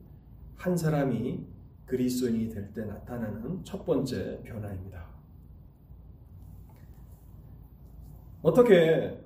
[0.61, 1.43] 한 사람이
[1.87, 5.07] 그리스도인이 될 때 나타나는 첫 번째 변화입니다.
[8.43, 9.19] 어떻게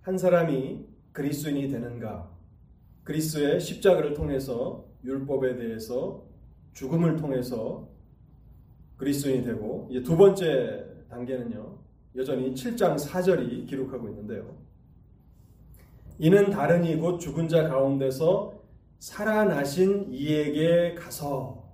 [0.00, 2.28] 한 사람이 그리스도인이 되는가?
[3.04, 6.24] 그리스도의 십자가를 통해서 율법에 대해서
[6.72, 7.88] 죽음을 통해서
[8.96, 11.78] 그리스도인이 되고 이제 두 번째 단계는요.
[12.16, 14.56] 여전히 7장 4절이 기록하고 있는데요.
[16.18, 18.55] 이는 다른이 곧 죽은 자 가운데서
[18.98, 21.64] 살아나신 이에게 가서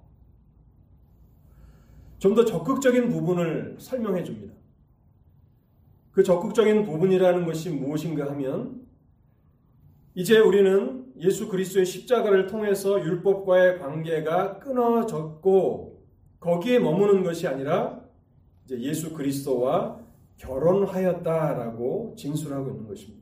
[2.19, 4.55] 좀 더 적극적인 부분을 설명해 줍니다.
[6.13, 8.87] 그 적극적인 부분이라는 것이 무엇인가 하면
[10.15, 16.05] 이제 우리는 예수 그리스도의 십자가를 통해서 율법과의 관계가 끊어졌고
[16.39, 18.01] 거기에 머무는 것이 아니라
[18.65, 20.01] 이제 예수 그리스도와
[20.37, 23.22] 결혼하였다라고 진술하고 있는 것입니다.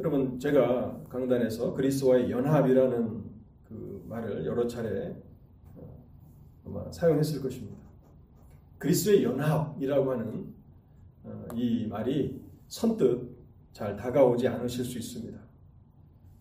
[0.00, 3.24] 여러분 제가 강단에서 그리스도와의 연합이라는
[3.64, 5.16] 그 말을 여러 차례
[5.74, 6.04] 어,
[6.64, 7.76] 아마 사용했을 것입니다.
[8.78, 10.54] 그리스도의 연합이라고 하는
[11.24, 13.28] 어, 이 말이 선뜻
[13.72, 15.36] 잘 다가오지 않으실 수 있습니다.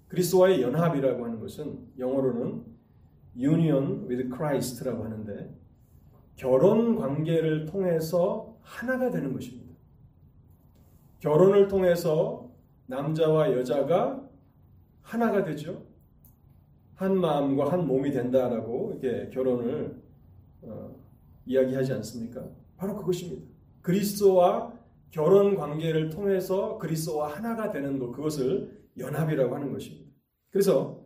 [0.09, 2.63] 그리스도와의 연합이라고 하는 것은 영어로는
[3.35, 5.51] union with Christ라고 하는데
[6.35, 9.73] 결혼 관계를 통해서 하나가 되는 것입니다.
[11.21, 12.46] 결혼을 통해서
[12.87, 14.27] 남자와 여자가
[15.01, 15.85] 하나가 되죠.
[16.95, 20.01] 한 마음과 한 몸이 된다라고 이렇게 결혼을
[20.63, 20.95] 어,
[21.45, 22.43] 이야기하지 않습니까?
[22.75, 23.45] 바로 그것입니다.
[23.81, 24.73] 그리스도와
[25.11, 30.11] 결혼 관계를 통해서 그리스도와 하나가 되는 것 그것을 연합이라고 하는 것입니다.
[30.49, 31.05] 그래서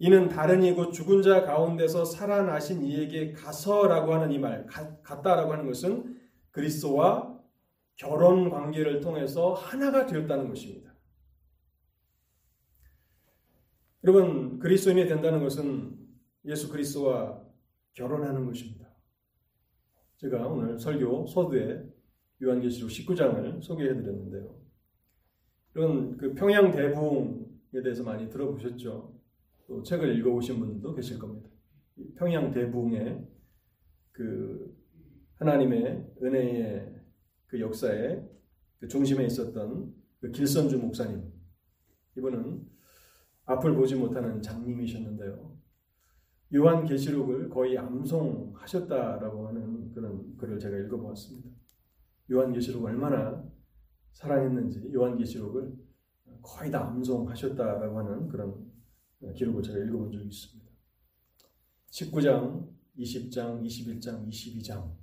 [0.00, 4.66] 이는 다른 이고 죽은 자 가운데서 살아나신 이에게 가서라고 하는 이 말,
[5.02, 6.16] 갔다라고 하는 것은
[6.50, 7.36] 그리스도와
[7.96, 10.92] 결혼 관계를 통해서 하나가 되었다는 것입니다.
[14.04, 15.98] 여러분, 그리스도인이 된다는 것은
[16.44, 17.44] 예수 그리스도와
[17.94, 18.88] 결혼하는 것입니다.
[20.18, 21.84] 제가 오늘 설교 소두에
[22.42, 24.56] 요한계시록 19장을 소개해 드렸는데요.
[25.74, 29.18] 이런 그 평양 대붕에 대해서 많이 들어보셨죠?
[29.66, 31.50] 또 책을 읽어보신 분들도 계실 겁니다.
[32.16, 33.26] 평양 대붕의
[34.12, 34.76] 그
[35.34, 37.00] 하나님의 은혜의
[37.46, 38.22] 그 역사에
[38.78, 41.22] 그 중심에 있었던 그 길선주 목사님.
[42.16, 42.77] 이분은
[43.48, 45.56] 앞을 보지 못하는 장님이셨는데요.
[46.54, 51.48] 요한 계시록을 거의 암송하셨다라고 하는 그런 글을 제가 읽어보았습니다.
[52.30, 53.42] 요한 계시록 얼마나
[54.12, 55.74] 사랑했는지 요한 계시록을
[56.42, 58.70] 거의 다 암송하셨다라고 하는 그런
[59.34, 60.70] 기록을 제가 읽어본 적이 있습니다.
[61.90, 64.94] 19장, 20장, 21장, 22장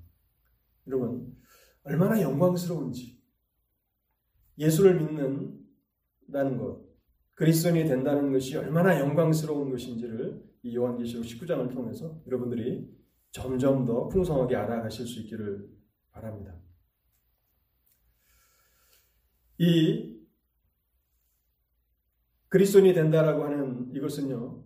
[0.88, 1.36] 여러분
[1.84, 3.20] 얼마나 영광스러운지
[4.60, 6.85] 예수를 믿는다는 것
[7.36, 12.90] 그리스도인이 된다는 것이 얼마나 영광스러운 것인지를 이 요한계시록 19장을 통해서 여러분들이
[13.32, 15.70] 점점 더 풍성하게 알아가실 수 있기를
[16.12, 16.56] 바랍니다.
[19.58, 20.16] 이
[22.48, 24.64] 그리스도인이 된다라고 하는 이것은요.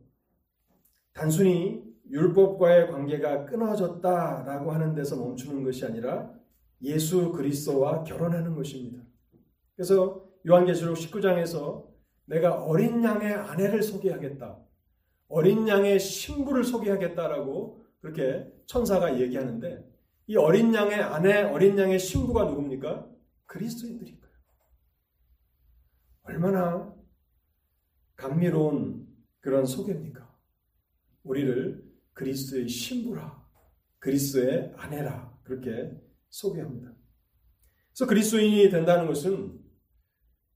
[1.13, 6.31] 단순히 율법과의 관계가 끊어졌다라고 하는 데서 멈추는 것이 아니라
[6.83, 9.03] 예수 그리스도와 결혼하는 것입니다.
[9.75, 11.88] 그래서 요한계시록 19장에서
[12.29, 14.59] 내가 어린 양의 아내를 소개하겠다.
[15.27, 19.83] 어린 양의 신부를 소개하겠다라고 그렇게 천사가 얘기하는데
[20.27, 23.09] 이 어린 양의 아내, 어린 양의 신부가 누굽니까?
[23.47, 24.35] 그리스도인들인 거예요.
[26.21, 26.95] 얼마나
[28.15, 29.07] 감미로운
[29.39, 30.29] 그런 소개입니까?
[31.23, 33.43] 우리를 그리스도의 신부라,
[33.97, 36.93] 그리스도의 아내라 그렇게 소개합니다.
[37.89, 39.59] 그래서 그리스도인이 된다는 것은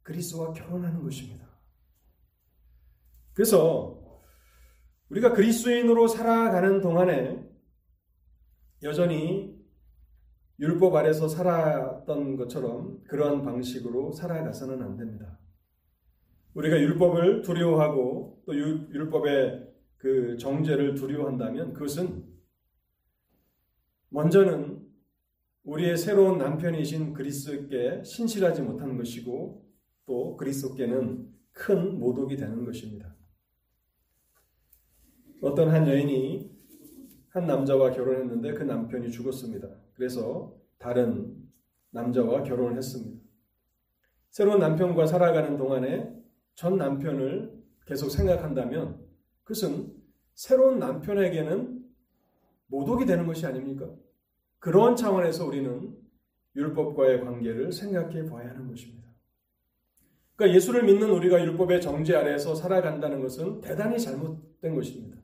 [0.03, 1.42] 그리스도와 결혼하는 것입니다.
[3.33, 3.99] 그래서
[5.09, 7.43] 우리가 그리스도인으로 살아가는 동안에
[8.83, 9.53] 여전히
[10.59, 15.39] 율법 아래서 살았던 것처럼 그러한 방식으로 살아가서는 안 됩니다.
[16.53, 22.23] 우리가 율법을 두려워하고 또 율법의 그 정죄를 두려워한다면 그것은
[24.09, 24.83] 먼저는
[25.63, 29.65] 우리의 새로운 남편이신 그리스도께 신실하지 못하는 것이고
[30.05, 33.15] 또 그리스도께는 큰 모독이 되는 것입니다.
[35.43, 36.49] 어떤 한 여인이
[37.27, 39.67] 한 남자와 결혼했는데 그 남편이 죽었습니다.
[39.93, 41.35] 그래서 다른
[41.91, 43.21] 남자와 결혼을 했습니다.
[44.29, 46.15] 새로운 남편과 살아가는 동안에
[46.55, 49.05] 전 남편을 계속 생각한다면
[49.43, 49.93] 그것은
[50.33, 51.83] 새로운 남편에게는
[52.67, 53.93] 모독이 되는 것이 아닙니까?
[54.59, 55.93] 그런 차원에서 우리는
[56.55, 59.09] 율법과의 관계를 생각해 봐야 하는 것입니다.
[60.37, 65.22] 그러니까 예수를 믿는 우리가 율법의 정죄 아래에서 살아간다는 것은 대단히 잘못된 것입니다.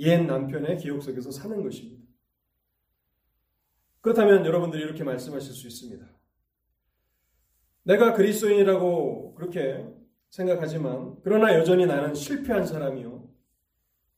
[0.00, 2.02] 옛 남편의 기억 속에서 사는 것입니다.
[4.00, 6.06] 그렇다면 여러분들이 이렇게 말씀하실 수 있습니다.
[7.82, 9.86] 내가 그리스도인이라고 그렇게
[10.30, 13.28] 생각하지만 그러나 여전히 나는 실패한 사람이요.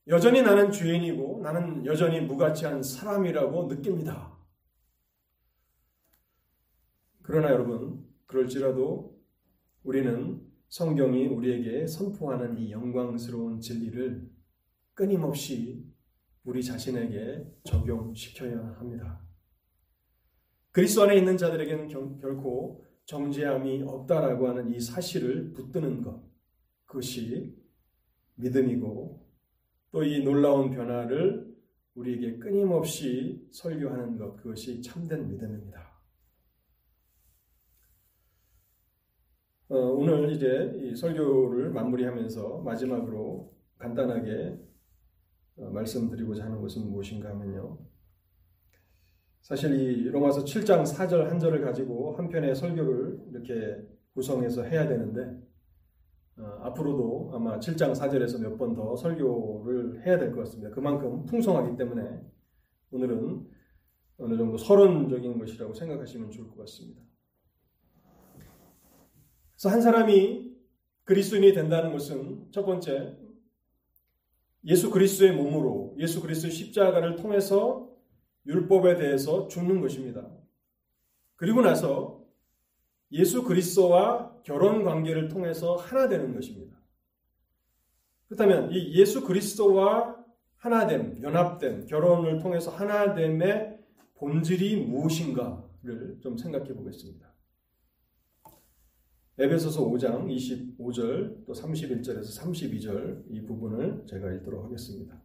[0.08, 4.36] 여전히 나는 죄인이고 나는 여전히 무가치한 사람이라고 느낍니다.
[7.22, 9.16] 그러나 여러분, 그럴지라도
[9.84, 14.31] 우리는 성경이 우리에게 선포하는 이 영광스러운 진리를
[14.94, 15.84] 끊임없이
[16.44, 19.20] 우리 자신에게 적용시켜야 합니다.
[20.70, 21.88] 그리스도 안에 있는 자들에게는
[22.20, 26.22] 결코 정죄함이 없다라고 하는 이 사실을 붙드는 것,
[26.86, 27.54] 그것이
[28.36, 29.22] 믿음이고
[29.92, 31.52] 또 이 놀라운 변화를
[31.94, 35.92] 우리에게 끊임없이 설교하는 것, 그것이 참된 믿음입니다.
[39.68, 44.71] 어, 오늘 이제 이 설교를 마무리하면서 마지막으로 간단하게 어,
[45.56, 47.78] 말씀드리고자 하는 것은 무엇인가 하면요.
[49.40, 55.36] 사실 이 로마서 7장 4절 한 절을 가지고 한 편의 설교를 이렇게 구성해서 해야 되는데
[56.38, 60.70] 어, 앞으로도 아마 7장 4절에서 몇 번 더 설교를 해야 될 것 같습니다.
[60.70, 62.20] 그만큼 풍성하기 때문에
[62.92, 63.46] 오늘은
[64.18, 67.02] 어느 정도 서론적인 것이라고 생각하시면 좋을 것 같습니다.
[69.56, 70.52] 그래서 한 사람이
[71.04, 73.18] 그리스도인이 된다는 것은 첫 번째
[74.64, 77.90] 예수 그리스도의 몸으로 예수 그리스도의 십자가를 통해서
[78.46, 80.28] 율법에 대해서 죽는 것입니다.
[81.36, 82.24] 그리고 나서
[83.10, 86.76] 예수 그리스도와 결혼 관계를 통해서 하나 되는 것입니다.
[88.26, 90.16] 그렇다면 이 예수 그리스도와
[90.56, 93.80] 하나됨, 연합됨, 결혼을 통해서 하나됨의
[94.14, 97.31] 본질이 무엇인가를 좀 생각해 보겠습니다.
[99.42, 105.20] 에베소서 5장 25절 또 31절에서 32절 이 부분을 제가 읽도록 하겠습니다.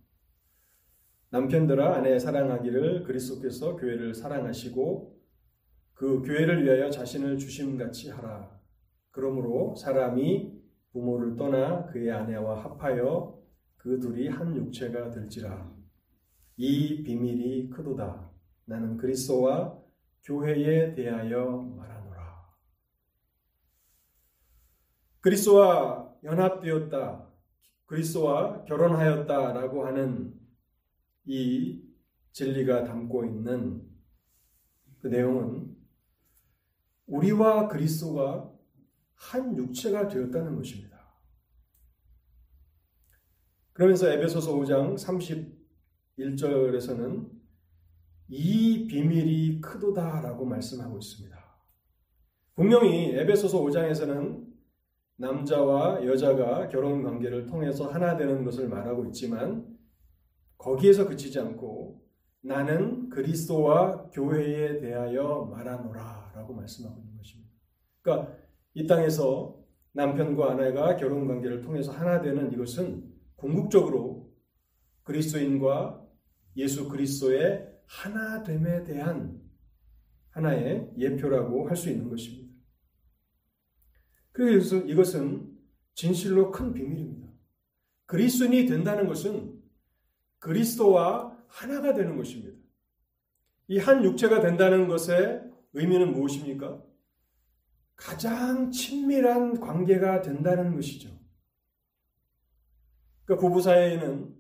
[1.30, 5.22] 남편들아 아내 사랑하기를 그리스도께서 교회를 사랑하시고
[5.94, 8.60] 그 교회를 위하여 자신을 주심같이 하라.
[9.12, 10.52] 그러므로 사람이
[10.94, 13.40] 부모를 떠나 그의 아내와 합하여
[13.76, 15.76] 그 둘이 한 육체가 될지라.
[16.56, 18.32] 이 비밀이 크도다.
[18.66, 19.80] 나는 그리스도와
[20.24, 21.98] 교회에 대하여 말하노라.
[25.28, 27.28] 그리스도와 연합되었다.
[27.86, 30.40] 그리스도와 결혼하였다라고 하는
[31.26, 31.84] 이
[32.32, 33.86] 진리가 담고 있는
[35.00, 35.76] 그 내용은
[37.08, 38.54] 우리와 그리스도가
[39.16, 40.98] 한 육체가 되었다는 것입니다.
[43.74, 44.96] 그러면서 에베소서 5장
[46.18, 47.30] 31절에서는
[48.30, 51.38] 이 비밀이 크도다라고 말씀하고 있습니다.
[52.56, 54.47] 분명히 에베소서 5장에서는
[55.18, 59.66] 남자와 여자가 결혼 관계를 통해서 하나 되는 것을 말하고 있지만
[60.58, 62.02] 거기에서 그치지 않고
[62.42, 67.52] 나는 그리스도와 교회에 대하여 말하노라라고 말씀하고 있는 것입니다.
[68.02, 68.38] 그러니까
[68.74, 69.58] 이 땅에서
[69.94, 73.04] 남편과 아내가 결혼 관계를 통해서 하나 되는 이것은
[73.36, 74.32] 궁극적으로
[75.04, 76.06] 그리스도인과
[76.58, 79.42] 예수 그리스도의 하나됨에 대한
[80.30, 82.47] 하나의 예표라고 할 수 있는 것입니다.
[84.38, 85.58] 그래서 이것은
[85.96, 87.28] 진실로 큰 비밀입니다.
[88.06, 89.60] 그리스도인이 된다는 것은
[90.38, 92.56] 그리스도와 하나가 되는 것입니다.
[93.68, 95.42] 이 한 육체가 된다는 것의
[95.74, 96.84] 의미는 무엇입니까?
[97.96, 101.10] 가장 친밀한 관계가 된다는 것이죠.
[103.26, 104.36] 그러니까 부부 사이에는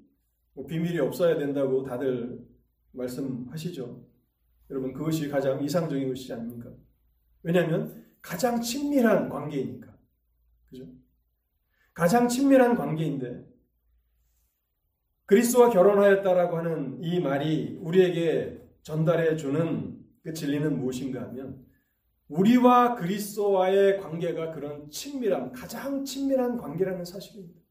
[0.53, 2.47] 뭐 비밀이 없어야 된다고 다들
[2.91, 4.05] 말씀하시죠.
[4.69, 6.71] 여러분 그것이 가장 이상적인 것이지 않습니까?
[7.41, 9.87] 왜냐하면 가장 친밀한 관계이니까.
[10.69, 10.85] 그죠?
[11.93, 13.47] 가장 친밀한 관계인데
[15.25, 21.65] 그리스도와 결혼하였다라고 하는 이 말이 우리에게 전달해 주는 그 진리는 무엇인가 하면
[22.27, 27.61] 우리와 그리스도와의 관계가 그런 친밀함, 가장 친밀한 관계라는 사실입니다.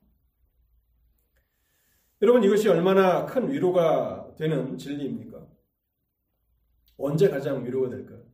[2.23, 5.47] 여러분 이것이 얼마나 큰 위로가 되는 진리입니까?
[6.97, 8.26] 언제 가장 위로가 될까요?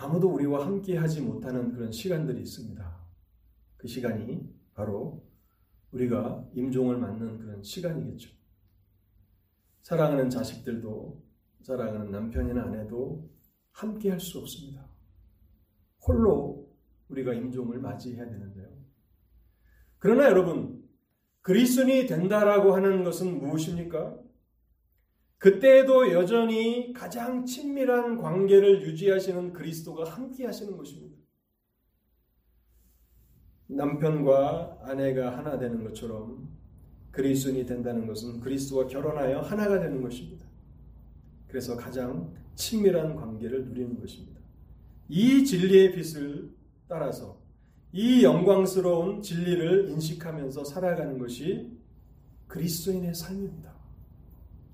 [0.00, 2.98] 아무도 우리와 함께 하지 못하는 그런 시간들이 있습니다.
[3.76, 5.24] 그 시간이 바로
[5.90, 8.30] 우리가 임종을 맞는 그런 시간이겠죠.
[9.82, 11.22] 사랑하는 자식들도
[11.62, 13.28] 사랑하는 남편이나 아내도
[13.72, 14.86] 함께 할 수 없습니다.
[16.06, 16.70] 홀로
[17.08, 18.68] 우리가 임종을 맞이해야 되는데요.
[19.98, 20.88] 그러나 여러분,
[21.42, 24.16] 그리스도인이 된다라고 하는 것은 무엇입니까?
[25.38, 31.16] 그때에도 여전히 가장 친밀한 관계를 유지하시는 그리스도가 함께 하시는 것입니다.
[33.68, 36.48] 남편과 아내가 하나 되는 것처럼
[37.12, 40.46] 그리스도인이 된다는 것은 그리스도와 결혼하여 하나가 되는 것입니다.
[41.46, 44.40] 그래서 가장 친밀한 관계를 누리는 것입니다.
[45.08, 46.50] 이 진리의 빛을
[46.88, 47.40] 따라서
[47.92, 51.78] 이 영광스러운 진리를 인식하면서 살아가는 것이
[52.48, 53.77] 그리스도인의 삶입니다.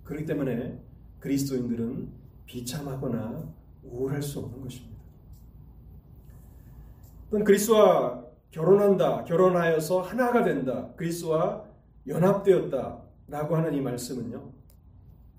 [0.04, 0.78] 그렇기 때문에
[1.20, 2.08] 그리스도인들은
[2.46, 3.52] 비참하거나
[3.84, 4.94] 우울할 수 없는 것입니다.
[7.30, 11.64] 그리스도와 결혼한다, 결혼하여서 하나가 된다, 그리스도와
[12.06, 14.52] 연합되었다라고 하는 이 말씀은요.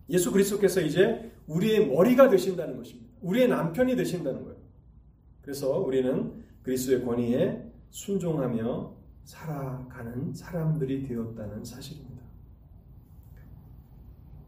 [0.09, 3.13] 예수 그리스도께서 이제 우리의 머리가 되신다는 것입니다.
[3.21, 4.57] 우리의 남편이 되신다는 거예요.
[5.41, 8.93] 그래서 우리는 그리스도의 권위에 순종하며
[9.23, 12.14] 살아가는 사람들이 되었다는 사실입니다.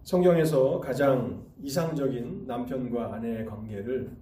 [0.07, 4.15] 성경에서 가장 이상적인 남편과 아내의 관계를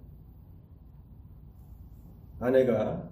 [2.40, 3.08] 아내가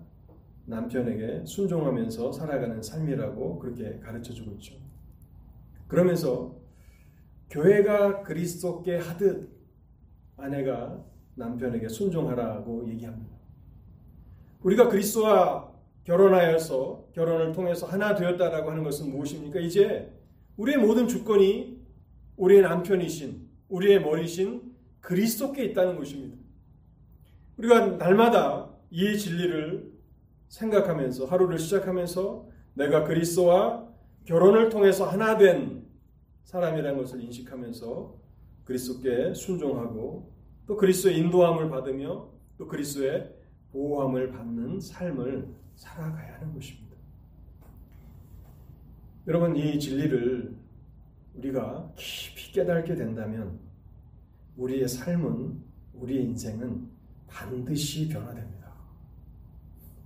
[0.67, 4.75] 남편에게 순종하면서 살아가는 삶이라고 그렇게 가르쳐 주고 있죠.
[5.87, 6.57] 그러면서
[7.49, 9.57] 교회가 그리스도께 하듯
[10.37, 11.01] 아내가
[11.37, 13.37] 남편에게 순종하라고 얘기합니다.
[14.65, 15.73] 우리가 그리스도와
[16.03, 19.61] 결혼하여서 결혼을 통해서 하나 되었다라고 하는 것은 무엇입니까?
[19.61, 20.13] 이제
[20.57, 21.74] 우리의 모든 주권이
[22.37, 26.37] 우리의 남편이신 우리의 머리신 그리스도께 있다는 것입니다.
[27.57, 29.93] 우리가 날마다 이 진리를
[30.49, 33.89] 생각하면서 하루를 시작하면서 내가 그리스도와
[34.25, 35.85] 결혼을 통해서 하나 된
[36.45, 38.15] 사람이라는 것을 인식하면서
[38.65, 40.33] 그리스도께 순종하고
[40.67, 43.35] 또 그리스도의 인도함을 받으며 또 그리스도의
[43.73, 46.95] 보호함을 받는 삶을 살아가야 하는 것입니다.
[49.27, 50.55] 여러분 이 진리를
[51.35, 53.59] 우리가 깊이 깨닫게 된다면
[54.57, 55.61] 우리의 삶은
[55.95, 56.89] 우리의 인생은
[57.27, 58.73] 반드시 변화됩니다.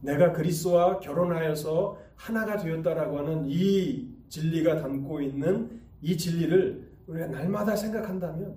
[0.01, 8.57] 내가 그리스도와 결혼하여서 하나가 되었다라고 하는 이 진리가 담고 있는 이 진리를 우리가 날마다 생각한다면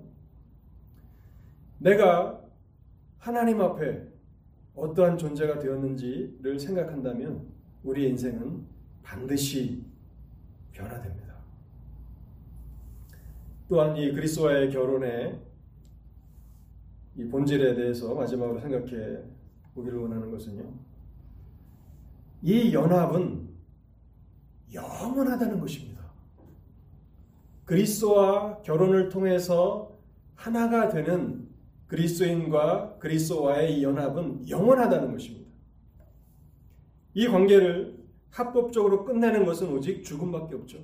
[1.78, 2.40] 내가
[3.18, 4.06] 하나님 앞에
[4.74, 7.46] 어떠한 존재가 되었는지를 생각한다면
[7.82, 8.64] 우리의 인생은
[9.02, 9.84] 반드시
[10.72, 11.21] 변화됩니다.
[13.72, 15.40] 또한 이 그리스도와의 결혼의
[17.16, 19.22] 이 본질에 대해서 마지막으로 생각해
[19.74, 20.62] 보기를 원하는 것은요.
[22.42, 23.48] 이 연합은
[24.74, 26.02] 영원하다는 것입니다.
[27.64, 29.98] 그리스도와 결혼을 통해서
[30.34, 31.48] 하나가 되는
[31.86, 35.50] 그리스도인과 그리스도와의 이 연합은 영원하다는 것입니다.
[37.14, 40.76] 이 관계를 합법적으로 끝내는 것은 오직 죽음밖에 없죠.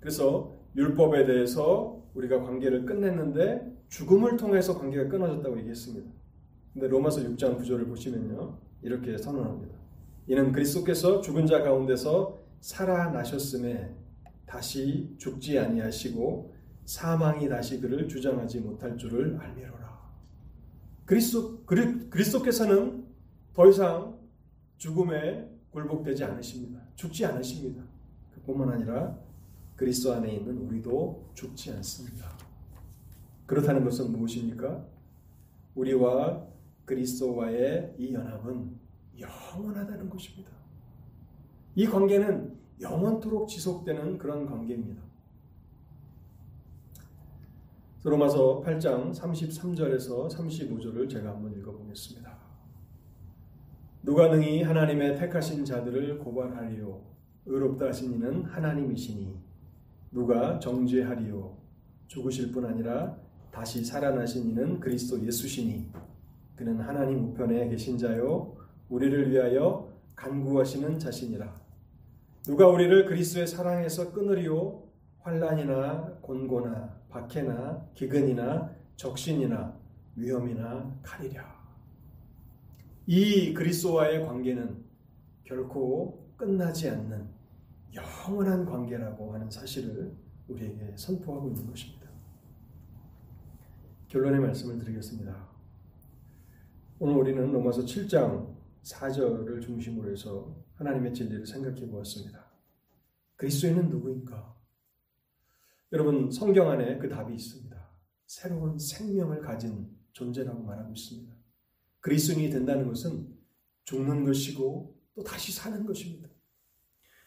[0.00, 6.10] 그래서 율법에 대해서 우리가 관계를 끝냈는데 죽음을 통해서 관계가 끊어졌다고 얘기했습니다.
[6.72, 8.58] 근데 로마서 6장 9절을 보시면요.
[8.82, 9.74] 이렇게 선언합니다.
[10.26, 13.94] 이는 그리스도께서 죽은 자 가운데서 살아나셨음에
[14.46, 16.54] 다시 죽지 아니하시고
[16.84, 19.82] 사망이 다시 그를 주장하지 못할 줄을 알미로라.
[21.04, 23.04] 그리스도 그리, 그리스도께서는
[23.54, 24.18] 더 이상
[24.78, 26.80] 죽음에 굴복되지 않으십니다.
[26.96, 27.82] 죽지 않으십니다.
[28.34, 29.18] 그뿐만 아니라
[29.82, 32.28] 그리스도 안에 있는 우리도 죽지 않습니다.
[33.46, 34.86] 그렇다는 것은 무엇입니까?
[35.74, 36.46] 우리와
[36.84, 38.78] 그리스도와의 이 연합은
[39.18, 40.52] 영원하다는 것입니다.
[41.74, 45.02] 이 관계는 영원토록 지속되는 그런 관계입니다.
[48.04, 52.38] 로마서 8장 33절에서 35절을 제가 한번 읽어보겠습니다.
[54.04, 57.02] 누가 능히 하나님의 택하신 자들을 고발하리요
[57.46, 59.51] 의롭다 하신 이는 하나님이시니
[60.12, 61.56] 누가 정죄하리요?
[62.06, 63.16] 죽으실 뿐 아니라
[63.50, 65.90] 다시 살아나신 이는 그리스도 예수시니
[66.54, 68.54] 그는 하나님 우편에 계신 자요
[68.90, 71.60] 우리를 위하여 간구하시는 자신이라.
[72.44, 74.82] 누가 우리를 그리스도의 사랑에서 끊으리요?
[75.20, 79.74] 환란이나 곤고나 박해나 기근이나 적신이나
[80.16, 81.42] 위험이나 칼이랴.
[83.06, 84.84] 이 그리스도와의 관계는
[85.44, 87.26] 결코 끝나지 않는
[87.94, 90.16] 영원한 관계라고 하는 사실을
[90.48, 92.10] 우리에게 선포하고 있는 것입니다.
[94.08, 95.48] 결론의 말씀을 드리겠습니다.
[96.98, 102.50] 오늘 우리는 로마서 7장 4절을 중심으로 해서 하나님의 진리를 생각해 보았습니다.
[103.36, 104.56] 그리스도인은 누구인가?
[105.92, 107.72] 여러분 성경 안에 그 답이 있습니다.
[108.26, 111.34] 새로운 생명을 가진 존재라고 말하고 있습니다.
[112.00, 113.28] 그리스도인이 된다는 것은
[113.84, 116.28] 죽는 것이고 또 다시 사는 것입니다.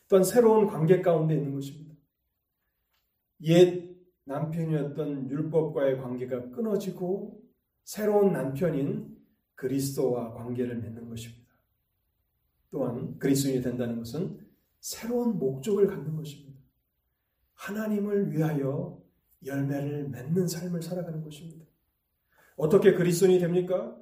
[0.07, 1.95] 또한 새로운 관계 가운데 있는 것입니다.
[3.41, 3.95] 옛
[4.25, 7.41] 남편이었던 율법과의 관계가 끊어지고
[7.83, 9.15] 새로운 남편인
[9.55, 11.45] 그리스도와 관계를 맺는 것입니다.
[12.71, 14.39] 또한 그리스도인이 된다는 것은
[14.79, 16.59] 새로운 목적을 갖는 것입니다.
[17.53, 19.01] 하나님을 위하여
[19.45, 21.65] 열매를 맺는 삶을 살아가는 것입니다.
[22.57, 23.97] 어떻게 그리스도인이 됩니까?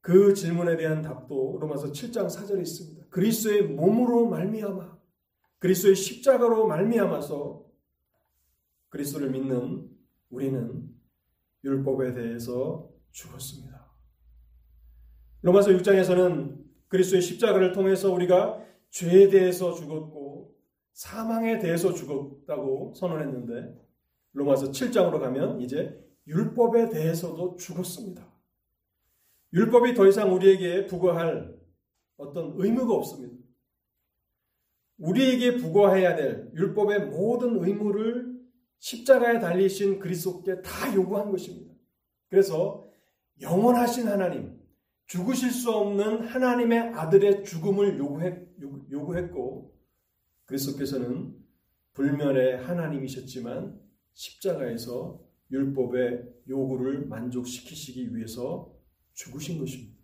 [0.00, 3.06] 그 질문에 대한 답도 로마서 7장 4절에 있습니다.
[3.10, 4.99] 그리스도의 몸으로 말미암아
[5.60, 7.64] 그리스도의 십자가로 말미암아서
[8.88, 9.88] 그리스도를 믿는
[10.30, 10.90] 우리는
[11.64, 13.90] 율법에 대해서 죽었습니다.
[15.42, 20.56] 로마서 6장에서는 그리스도의 십자가를 통해서 우리가 죄에 대해서 죽었고
[20.92, 23.78] 사망에 대해서 죽었다고 선언했는데
[24.32, 28.26] 로마서 7장으로 가면 이제 율법에 대해서도 죽었습니다.
[29.52, 31.54] 율법이 더 이상 우리에게 부과할
[32.16, 33.39] 어떤 의무가 없습니다.
[35.00, 38.38] 우리에게 부과해야 될 율법의 모든 의무를
[38.78, 41.74] 십자가에 달리신 그리스도께 다 요구한 것입니다.
[42.28, 42.88] 그래서
[43.40, 44.58] 영원하신 하나님,
[45.06, 48.48] 죽으실 수 없는 하나님의 아들의 죽음을 요구했,
[48.90, 49.74] 요구했고
[50.44, 51.34] 그리스도께서는
[51.94, 53.80] 불멸의 하나님이셨지만
[54.12, 55.20] 십자가에서
[55.50, 58.72] 율법의 요구를 만족시키시기 위해서
[59.14, 59.98] 죽으신 것입니다.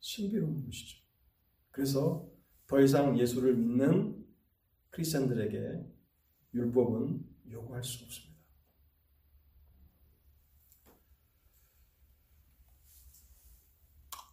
[0.00, 1.04] 신비로운 것이죠.
[1.70, 2.26] 그래서
[2.66, 4.27] 더 이상 예수를 믿는
[4.90, 5.84] 크리스천들에게
[6.54, 8.38] 율법은 요구할 수 없습니다.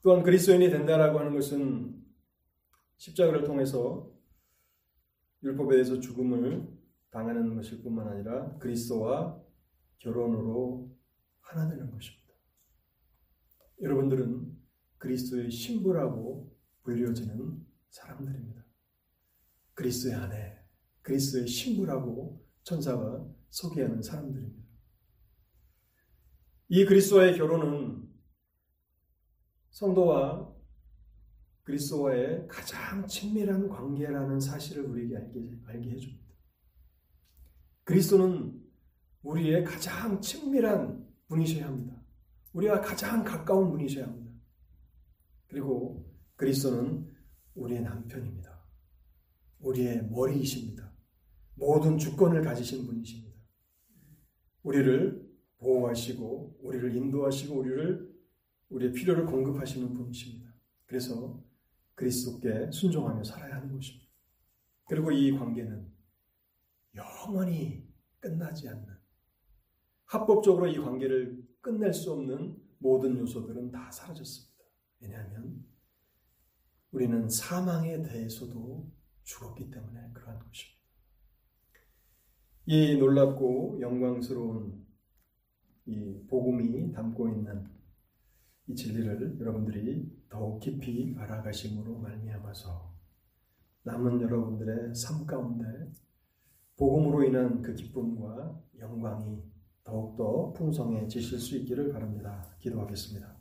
[0.01, 2.05] 또한 그리스도인이 된다라고 하는 것은
[2.97, 4.11] 십자가를 통해서
[5.41, 6.67] 율법에 대해서 죽음을
[7.09, 9.41] 당하는 것일 뿐만 아니라 그리스도와
[9.99, 10.95] 결혼으로
[11.39, 12.33] 하나 되는 것입니다.
[13.81, 14.55] 여러분들은
[14.99, 18.54] 그리스도의 신부라고 불려지는 사람들입니다.
[19.75, 20.57] 그리스도의 아내,
[21.01, 24.65] 그리스도의 신부라고 천사가 소개하는 사람들입니다.
[26.69, 28.09] 이 그리스도와의 결혼은
[29.69, 30.55] 성도와
[31.63, 36.25] 그리스도와의 가장 친밀한 관계라는 사실을 우리에게 알게, 알게 해줍니다.
[37.83, 38.63] 그리스도는
[39.21, 42.01] 우리의 가장 친밀한 분이셔야 합니다.
[42.53, 44.31] 우리와 가장 가까운 분이셔야 합니다.
[45.47, 47.11] 그리고 그리스도는
[47.55, 48.54] 우리의 남편입니다.
[49.65, 50.93] 우리의 머리이십니다.
[51.55, 53.35] 모든 주권을 가지신 분이십니다.
[54.63, 55.25] 우리를
[55.57, 58.15] 보호하시고 우리를 인도하시고 우리를
[58.69, 60.53] 우리의 필요를 공급하시는 분이십니다.
[60.85, 61.43] 그래서
[61.95, 64.05] 그리스도께 순종하며 살아야 하는 것입니다.
[64.87, 65.91] 그리고 이 관계는
[66.95, 67.87] 영원히
[68.19, 68.85] 끝나지 않는
[70.05, 74.63] 합법적으로 이 관계를 끝낼 수 없는 모든 요소들은 다 사라졌습니다.
[74.99, 75.65] 왜냐하면
[76.91, 78.91] 우리는 사망에 대해서도
[79.25, 80.75] 죽었기 때문에 그러한 것입니다.
[82.67, 84.85] 이 놀랍고 영광스러운
[85.85, 87.67] 이 복음이 담고 있는
[88.67, 92.95] 이 진리를 여러분들이 더욱 깊이 알아가심으로 말미암아서
[93.83, 95.65] 남은 여러분들의 삶 가운데
[96.77, 99.43] 복음으로 인한 그 기쁨과 영광이
[99.83, 102.43] 더욱더 풍성해지실 수 있기를 바랍니다.
[102.59, 103.35] 기도하겠습니다.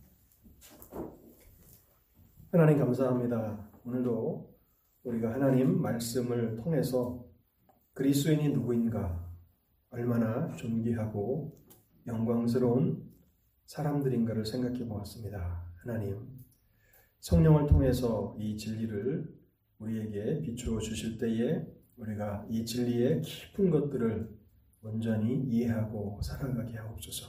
[2.53, 3.71] 하나님 감사합니다.
[3.85, 4.54] 오늘도
[5.05, 7.25] 우리가 하나님 말씀을 통해서
[7.93, 9.31] 그리스도인이 누구인가,
[9.91, 11.63] 얼마나 존귀하고
[12.07, 13.05] 영광스러운
[13.67, 15.63] 사람들인가를 생각해 보았습니다.
[15.77, 16.27] 하나님,
[17.21, 19.33] 성령을 통해서 이 진리를
[19.79, 24.29] 우리에게 비추어 주실 때에 우리가 이 진리의 깊은 것들을
[24.83, 27.27] 온전히 이해하고 살아가게 하옵소서.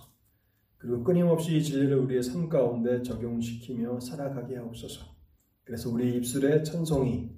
[0.77, 5.15] 그리고 끊임없이 이 진리를 우리의 삶 가운데 적용시키며 살아가게 하옵소서.
[5.63, 7.34] 그래서 우리 입술에 찬송이,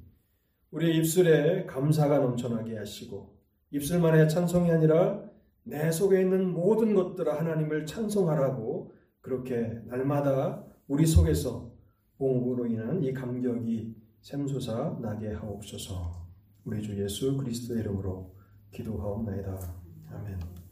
[0.71, 3.37] 우리 입술에 감사가 넘쳐나게 하시고,
[3.71, 5.23] 입술만의 찬송이 아니라
[5.63, 11.71] 내 속에 있는 모든 것들을 하나님을 찬송하라고 그렇게 날마다 우리 속에서
[12.17, 16.27] 공으로 인한 이 감격이 샘솟아 나게 하옵소서.
[16.65, 18.35] 우리 주 예수 그리스도의 이름으로
[18.71, 19.75] 기도하옵나이다.
[20.11, 20.57] 아멘.